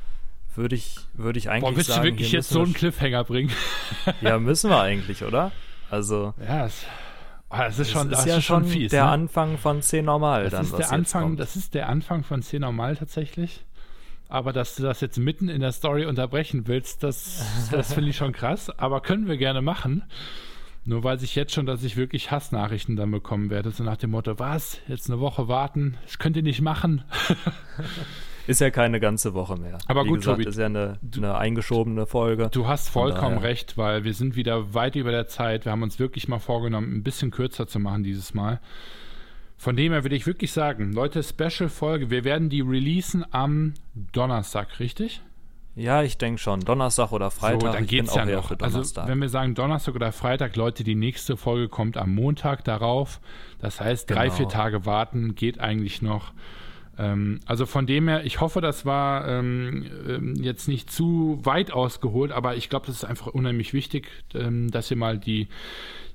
[0.58, 3.50] würde ich, würde ich eigentlich Boah, willst sagen, du wirklich jetzt so einen Cliffhanger bringen?
[4.20, 5.52] Ja, müssen wir eigentlich, oder?
[5.90, 6.84] Also, Ja, es,
[7.50, 8.90] oh, das ist schon, das das ist ja schon fies.
[8.90, 9.10] der ne?
[9.10, 10.44] Anfang von C normal.
[10.44, 13.64] das dann, ist der Anfang, das ist der Anfang von C normal tatsächlich.
[14.28, 18.16] Aber dass du das jetzt mitten in der Story unterbrechen willst, das, das finde ich
[18.16, 18.70] schon krass.
[18.78, 20.02] Aber können wir gerne machen.
[20.84, 23.70] Nur weiß ich jetzt schon, dass ich wirklich Hassnachrichten dann bekommen werde.
[23.70, 24.78] So nach dem Motto, was?
[24.88, 25.98] Jetzt eine Woche warten?
[26.04, 27.04] Das könnt ihr nicht machen.
[28.48, 29.76] Ist ja keine ganze Woche mehr.
[29.86, 32.48] Aber Wie gut, gesagt, Tobi, ist ja eine, eine eingeschobene Folge.
[32.50, 35.66] Du hast vollkommen recht, weil wir sind wieder weit über der Zeit.
[35.66, 38.60] Wir haben uns wirklich mal vorgenommen, ein bisschen kürzer zu machen dieses Mal.
[39.58, 42.10] Von dem her würde ich wirklich sagen, Leute, Special-Folge.
[42.10, 43.74] Wir werden die releasen am
[44.12, 45.20] Donnerstag, richtig?
[45.74, 46.60] Ja, ich denke schon.
[46.60, 47.60] Donnerstag oder Freitag.
[47.60, 48.50] so, dann ich geht's ja noch.
[48.60, 53.20] Also, wenn wir sagen Donnerstag oder Freitag, Leute, die nächste Folge kommt am Montag darauf.
[53.60, 54.36] Das heißt, drei, Genau.
[54.36, 56.32] vier Tage warten geht eigentlich noch.
[56.98, 61.70] Ähm, also von dem her, ich hoffe, das war ähm, ähm, jetzt nicht zu weit
[61.72, 65.48] ausgeholt, aber ich glaube, das ist einfach unheimlich wichtig, ähm, dass ihr mal die,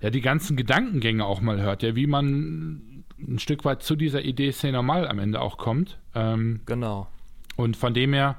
[0.01, 4.23] ja, die ganzen Gedankengänge auch mal hört, ja, wie man ein Stück weit zu dieser
[4.23, 5.97] Idee sehr normal am Ende auch kommt.
[6.15, 7.07] Ähm, genau.
[7.55, 8.37] und von dem her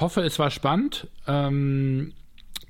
[0.00, 1.08] hoffe, es war spannend.
[1.26, 2.12] Ähm,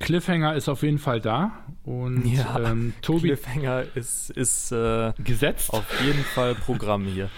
[0.00, 1.52] Cliffhanger ist auf jeden Fall da.
[1.84, 5.72] Und Ja, ähm, Tobi Cliffhanger ist, ist äh, gesetzt.
[5.72, 7.30] auf jeden Fall Programm hier.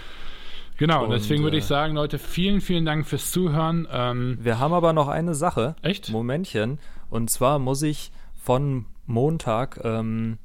[0.77, 3.87] Genau, und deswegen würde ich äh, sagen, Leute, vielen, vielen Dank fürs Zuhören.
[3.91, 5.75] Ähm, Wir haben aber noch eine Sache.
[5.81, 6.09] Echt?
[6.09, 6.79] Momentchen.
[7.09, 10.37] Und zwar muss ich von Montag ähm,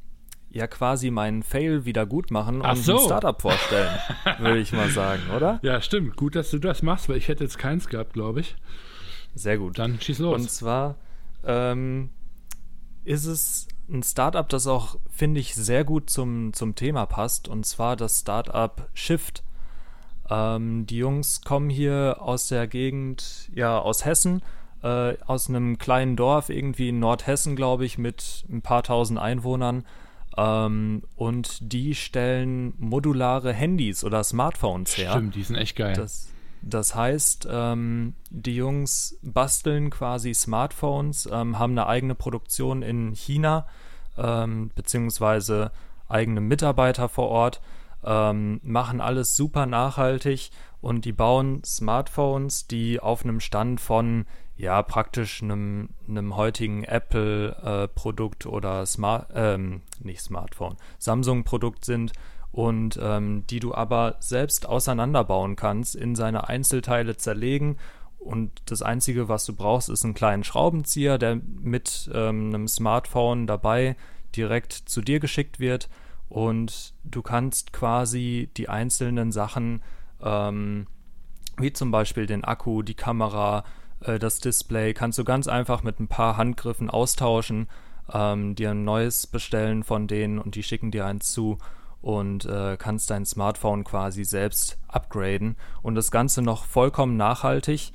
[0.50, 2.98] ja quasi meinen Fail wieder gut machen Ach und so.
[2.98, 3.90] ein Startup vorstellen,
[4.38, 5.60] würde ich mal sagen, oder?
[5.62, 6.16] ja, stimmt.
[6.16, 8.56] Gut, dass du das machst, weil ich hätte jetzt keins gehabt, glaube ich.
[9.34, 9.78] Sehr gut.
[9.78, 10.40] Dann schieß los.
[10.40, 10.96] Und zwar
[11.44, 12.10] ähm,
[13.04, 17.48] ist es ein Startup, das auch, finde ich, sehr gut zum, zum Thema passt.
[17.48, 19.42] Und zwar das Startup Shift.
[20.30, 24.42] Ähm, die Jungs kommen hier aus der Gegend, ja, aus Hessen,
[24.82, 29.84] äh, aus einem kleinen Dorf, irgendwie in Nordhessen, glaube ich, mit ein paar tausend Einwohnern.
[30.36, 35.12] Ähm, und die stellen modulare Handys oder Smartphones her.
[35.12, 35.94] Stimmt, die sind echt geil.
[35.94, 36.28] Das,
[36.62, 43.66] das heißt, ähm, die Jungs basteln quasi Smartphones, ähm, haben eine eigene Produktion in China,
[44.16, 45.72] ähm, beziehungsweise
[46.08, 47.60] eigene Mitarbeiter vor Ort,
[48.04, 54.26] ähm, machen alles super nachhaltig und die bauen Smartphones, die auf einem Stand von
[54.56, 62.12] ja praktisch einem, einem heutigen Apple-Produkt oder Smart, ähm, nicht Smartphone, Samsung-Produkt sind
[62.50, 67.76] und ähm, die du aber selbst auseinanderbauen kannst, in seine Einzelteile zerlegen.
[68.18, 73.46] Und das Einzige, was du brauchst, ist einen kleinen Schraubenzieher, der mit ähm, einem Smartphone
[73.46, 73.96] dabei
[74.34, 75.88] direkt zu dir geschickt wird.
[76.28, 79.82] Und du kannst quasi die einzelnen Sachen,
[80.22, 80.86] ähm,
[81.56, 83.64] wie zum Beispiel den Akku, die Kamera,
[84.00, 87.68] äh, das Display, kannst du ganz einfach mit ein paar Handgriffen austauschen,
[88.12, 91.58] ähm, dir ein neues bestellen von denen und die schicken dir eins zu
[92.00, 97.92] und äh, kannst dein Smartphone quasi selbst upgraden und das Ganze noch vollkommen nachhaltig.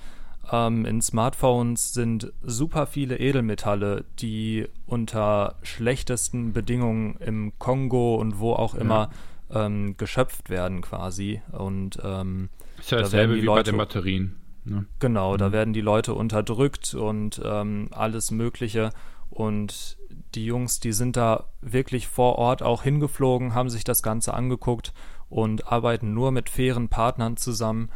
[0.51, 8.53] Ähm, in Smartphones sind super viele Edelmetalle, die unter schlechtesten Bedingungen im Kongo und wo
[8.53, 9.09] auch immer
[9.51, 14.35] ähm, geschöpft werden quasi und ähm, ist ja da dasselbe wie bei Leute- den Batterien.
[14.65, 14.85] Ne?
[14.99, 15.37] Genau, Mhm.
[15.37, 18.91] da werden die Leute unterdrückt und ähm, alles Mögliche.
[19.29, 19.97] Und
[20.35, 24.93] die Jungs, die sind da wirklich vor Ort auch hingeflogen, haben sich das Ganze angeguckt
[25.29, 27.89] und arbeiten nur mit fairen Partnern zusammen.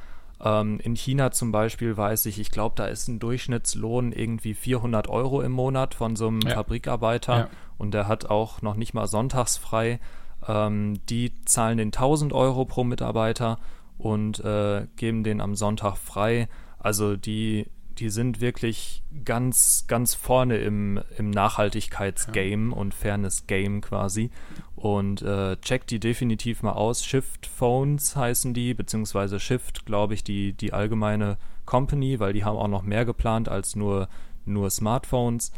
[0.43, 5.07] Ähm, in China zum Beispiel weiß ich, ich glaube, da ist ein Durchschnittslohn irgendwie 400
[5.07, 6.55] Euro im Monat von so einem Ja.
[6.55, 7.37] Fabrikarbeiter.
[7.37, 7.49] Ja.
[7.77, 9.99] und der hat auch noch nicht mal sonntags frei.
[10.47, 13.59] Ähm, die zahlen den 1000 Euro pro Mitarbeiter
[13.97, 16.47] und äh, geben den am Sonntag frei.
[16.79, 17.67] Also die,
[17.97, 22.75] die sind wirklich ganz, ganz vorne im, im Nachhaltigkeitsgame ja.
[22.77, 24.31] und Fairness-Game quasi.
[24.77, 27.03] Und äh, checkt die definitiv mal aus.
[27.03, 32.57] Shift Phones heißen die, beziehungsweise Shift, glaube ich, die, die allgemeine Company, weil die haben
[32.57, 34.07] auch noch mehr geplant als nur,
[34.45, 35.51] nur Smartphones.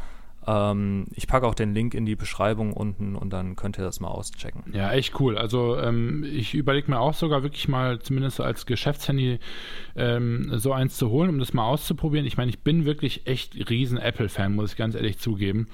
[0.47, 3.99] Ähm, ich packe auch den Link in die Beschreibung unten und dann könnt ihr das
[3.99, 4.63] mal auschecken.
[4.71, 5.37] Ja, echt cool.
[5.37, 9.39] Also ähm, ich überlege mir auch sogar wirklich mal zumindest als Geschäftshandy
[9.97, 12.25] ähm, so eins zu holen, um das mal auszuprobieren.
[12.25, 15.67] Ich meine, ich bin wirklich echt riesen Apple-Fan, muss ich ganz ehrlich zugeben.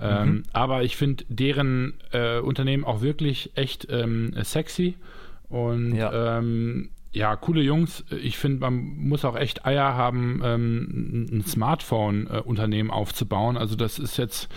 [0.00, 0.42] Ähm, mhm.
[0.52, 4.94] Aber ich finde deren äh, Unternehmen auch wirklich echt ähm, sexy.
[5.48, 6.38] Und ja.
[6.38, 8.04] ähm, ja, coole Jungs.
[8.10, 13.56] Ich finde, man muss auch echt Eier haben, ähm, ein Smartphone-Unternehmen aufzubauen.
[13.56, 14.48] Also das ist jetzt,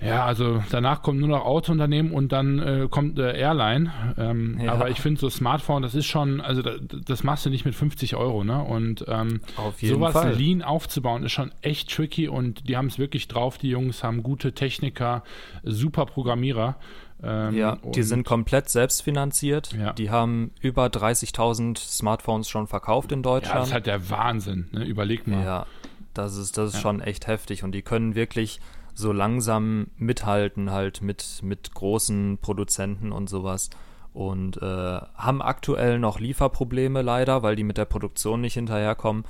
[0.00, 3.92] ja, also danach kommt nur noch Autounternehmen und dann äh, kommt äh, Airline.
[4.16, 4.72] Ähm, ja.
[4.72, 7.74] Aber ich finde so Smartphone, das ist schon, also das, das, machst du nicht mit
[7.74, 8.62] 50 Euro, ne?
[8.62, 9.40] Und ähm,
[9.80, 10.34] sowas Fall.
[10.34, 13.58] lean aufzubauen ist schon echt tricky und die haben es wirklich drauf.
[13.58, 15.24] Die Jungs haben gute Techniker,
[15.64, 16.76] super Programmierer.
[17.20, 19.72] Ähm, ja, die sind komplett selbstfinanziert.
[19.72, 19.92] Ja.
[19.92, 23.54] Die haben über 30.000 Smartphones schon verkauft in Deutschland.
[23.54, 24.68] Ja, das ist halt der Wahnsinn.
[24.70, 24.84] Ne?
[24.84, 25.44] Überleg mal.
[25.44, 25.66] Ja,
[26.14, 26.80] das ist, das ist ja.
[26.80, 27.64] schon echt heftig.
[27.64, 28.60] Und die können wirklich
[28.98, 33.70] so langsam mithalten halt mit, mit großen Produzenten und sowas.
[34.12, 39.24] Und äh, haben aktuell noch Lieferprobleme leider, weil die mit der Produktion nicht hinterherkommen.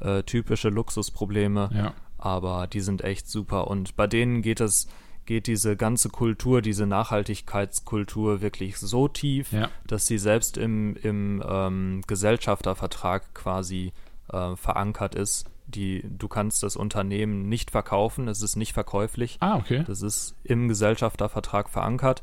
[0.00, 1.70] Äh, typische Luxusprobleme.
[1.72, 1.94] Ja.
[2.18, 3.68] Aber die sind echt super.
[3.68, 4.88] Und bei denen geht es
[5.24, 9.70] geht diese ganze Kultur, diese Nachhaltigkeitskultur wirklich so tief, ja.
[9.86, 13.94] dass sie selbst im, im ähm, Gesellschaftervertrag quasi
[14.30, 15.46] äh, verankert ist.
[15.66, 19.38] Die, du kannst das Unternehmen nicht verkaufen, es ist nicht verkäuflich.
[19.40, 19.84] Ah, okay.
[19.86, 22.22] Das ist im Gesellschaftervertrag verankert.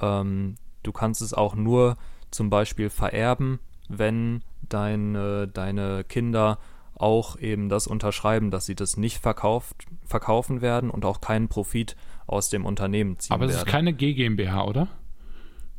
[0.00, 1.96] Ähm, du kannst es auch nur
[2.30, 3.58] zum Beispiel vererben,
[3.88, 6.58] wenn deine, deine Kinder
[6.94, 11.96] auch eben das unterschreiben, dass sie das nicht verkauft, verkaufen werden und auch keinen Profit
[12.26, 13.66] aus dem Unternehmen ziehen Aber es werden.
[13.66, 14.88] ist keine GmbH, oder?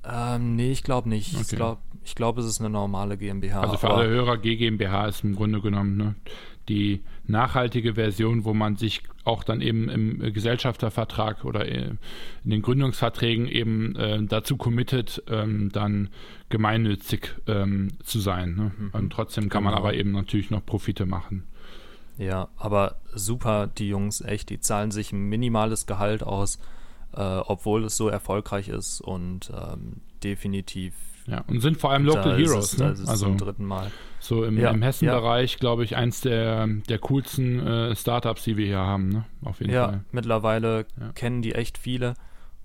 [0.03, 1.33] Ähm, nee, ich glaube nicht.
[1.33, 1.43] Okay.
[1.49, 3.61] Ich glaube, ich glaub, es ist eine normale GmbH.
[3.61, 6.15] Also für alle Hörer, GmbH ist im Grunde genommen ne,
[6.69, 11.91] die nachhaltige Version, wo man sich auch dann eben im Gesellschaftervertrag oder äh,
[12.43, 16.09] in den Gründungsverträgen eben äh, dazu committet, ähm, dann
[16.49, 18.55] gemeinnützig ähm, zu sein.
[18.55, 18.71] Ne?
[18.77, 18.89] Mhm.
[18.93, 19.71] Und trotzdem kann genau.
[19.71, 21.43] man aber eben natürlich noch Profite machen.
[22.17, 26.57] Ja, aber super, die Jungs, echt, die zahlen sich ein minimales Gehalt aus,
[27.13, 30.93] äh, obwohl es so erfolgreich ist und ähm, definitiv.
[31.27, 32.85] Ja, und sind vor allem Local Heroes, es, ne?
[32.85, 33.91] also zum dritten Mal.
[34.19, 35.59] So im, ja, im Hessen-Bereich, ja.
[35.59, 39.25] glaube ich, eins der, der coolsten äh, Startups, die wir hier haben, ne?
[39.43, 40.05] Auf jeden ja, Fall.
[40.11, 42.13] Mittlerweile kennen die echt viele.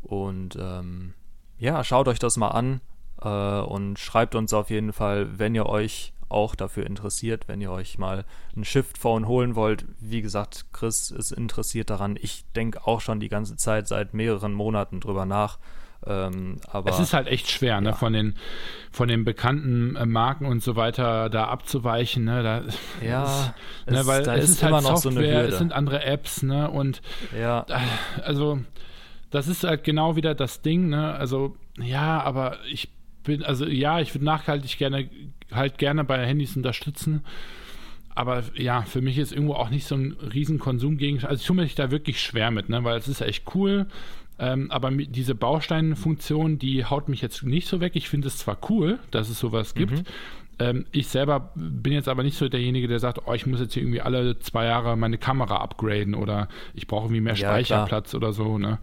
[0.01, 1.15] Und ähm,
[1.59, 2.81] ja, schaut euch das mal an
[3.21, 7.71] äh, und schreibt uns auf jeden Fall, wenn ihr euch auch dafür interessiert, wenn ihr
[7.71, 8.25] euch mal
[8.57, 9.85] ein Shift-Phone holen wollt.
[10.01, 12.19] Wie gesagt, Chris ist interessiert daran.
[12.21, 15.59] Ich denke auch schon die ganze Zeit seit mehreren Monaten drüber nach.
[16.07, 18.34] Ähm, aber, es ist halt echt schwer, ne, von den
[18.90, 22.62] von den bekannten äh, Marken und so weiter da abzuweichen, ne, da,
[23.07, 23.55] ja,
[23.86, 27.03] ist, ne, weil es ist, ist halt Software, so es sind andere Apps, ne, und
[27.38, 27.64] ja.
[28.22, 28.61] also
[29.30, 32.90] das ist halt genau wieder das Ding, ne, also ja, aber ich
[33.22, 35.09] bin, also ja, ich würde nachhaltig gerne
[35.50, 37.24] halt gerne bei Handys unterstützen.
[38.14, 41.30] Aber ja, für mich ist irgendwo auch nicht so ein riesen Konsumgegenstand.
[41.30, 42.84] Also ich tue mich da wirklich schwer mit, ne?
[42.84, 43.86] weil es ist echt cool.
[44.43, 47.93] Ähm, aber diese Bausteinfunktion, die haut mich jetzt nicht so weg.
[47.95, 49.93] Ich finde es zwar cool, dass es sowas gibt.
[49.93, 50.05] Mhm.
[50.59, 53.72] Ähm, ich selber bin jetzt aber nicht so derjenige, der sagt, oh, ich muss jetzt
[53.74, 58.11] hier irgendwie alle zwei Jahre meine Kamera upgraden oder ich brauche irgendwie mehr ja, Speicherplatz
[58.11, 58.22] klar.
[58.22, 58.59] oder so.
[58.59, 58.80] Ne?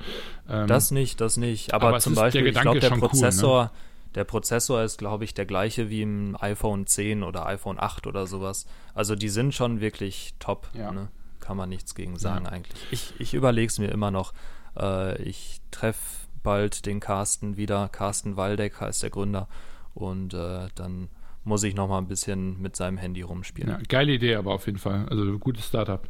[0.49, 1.74] Ähm, das nicht, das nicht.
[1.74, 3.60] Aber, aber zum Beispiel, ich glaube, der Prozessor.
[3.60, 3.72] Cool, ne?
[4.16, 8.26] Der Prozessor ist, glaube ich, der gleiche wie im iPhone 10 oder iPhone 8 oder
[8.28, 8.66] sowas.
[8.95, 10.70] Also die sind schon wirklich top.
[10.74, 10.91] Ja.
[10.91, 11.10] Ne?
[11.41, 12.51] Kann man nichts gegen sagen ja.
[12.51, 12.82] eigentlich.
[12.91, 14.34] Ich, ich überlege es mir immer noch.
[14.78, 17.89] Äh, ich treffe bald den Carsten wieder.
[17.89, 19.47] Carsten Waldeck heißt der Gründer.
[19.93, 21.09] Und äh, dann
[21.43, 23.72] muss ich noch mal ein bisschen mit seinem Handy rumspielen.
[23.72, 25.07] Ja, geile Idee aber auf jeden Fall.
[25.09, 26.07] Also gutes Startup.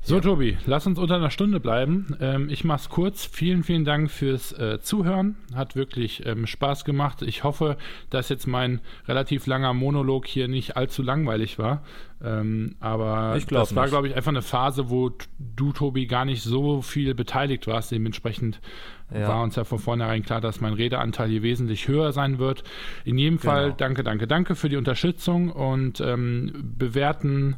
[0.00, 0.20] So.
[0.20, 2.16] Tobi, lass uns unter einer Stunde bleiben.
[2.20, 3.26] Ähm, ich mach's kurz.
[3.26, 5.36] Vielen, vielen Dank fürs äh, Zuhören.
[5.54, 7.20] Hat wirklich ähm, Spaß gemacht.
[7.22, 7.76] Ich hoffe,
[8.08, 11.82] dass jetzt mein relativ langer Monolog hier nicht allzu langweilig war.
[12.22, 16.80] Ähm, aber das war, glaube ich, einfach eine Phase, wo du, Tobi, gar nicht so
[16.80, 17.92] viel beteiligt warst.
[17.92, 18.60] Dementsprechend
[19.12, 19.28] ja.
[19.28, 22.64] war uns ja von vornherein klar, dass mein Redeanteil hier wesentlich höher sein wird.
[23.04, 23.76] In jedem Fall genau.
[23.76, 27.56] danke, danke, danke für die Unterstützung und ähm, bewerten,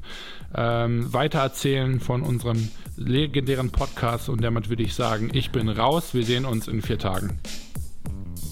[0.54, 6.14] ähm, weitererzählen von unserem legendären Podcast und damit würde ich sagen, ich bin raus.
[6.14, 7.38] Wir sehen uns in vier Tagen.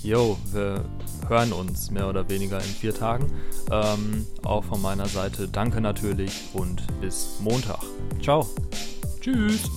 [0.03, 0.84] Jo, wir
[1.28, 3.30] hören uns mehr oder weniger in vier Tagen.
[3.70, 7.80] Ähm, auch von meiner Seite danke natürlich und bis Montag.
[8.22, 8.46] Ciao.
[9.20, 9.68] Tschüss.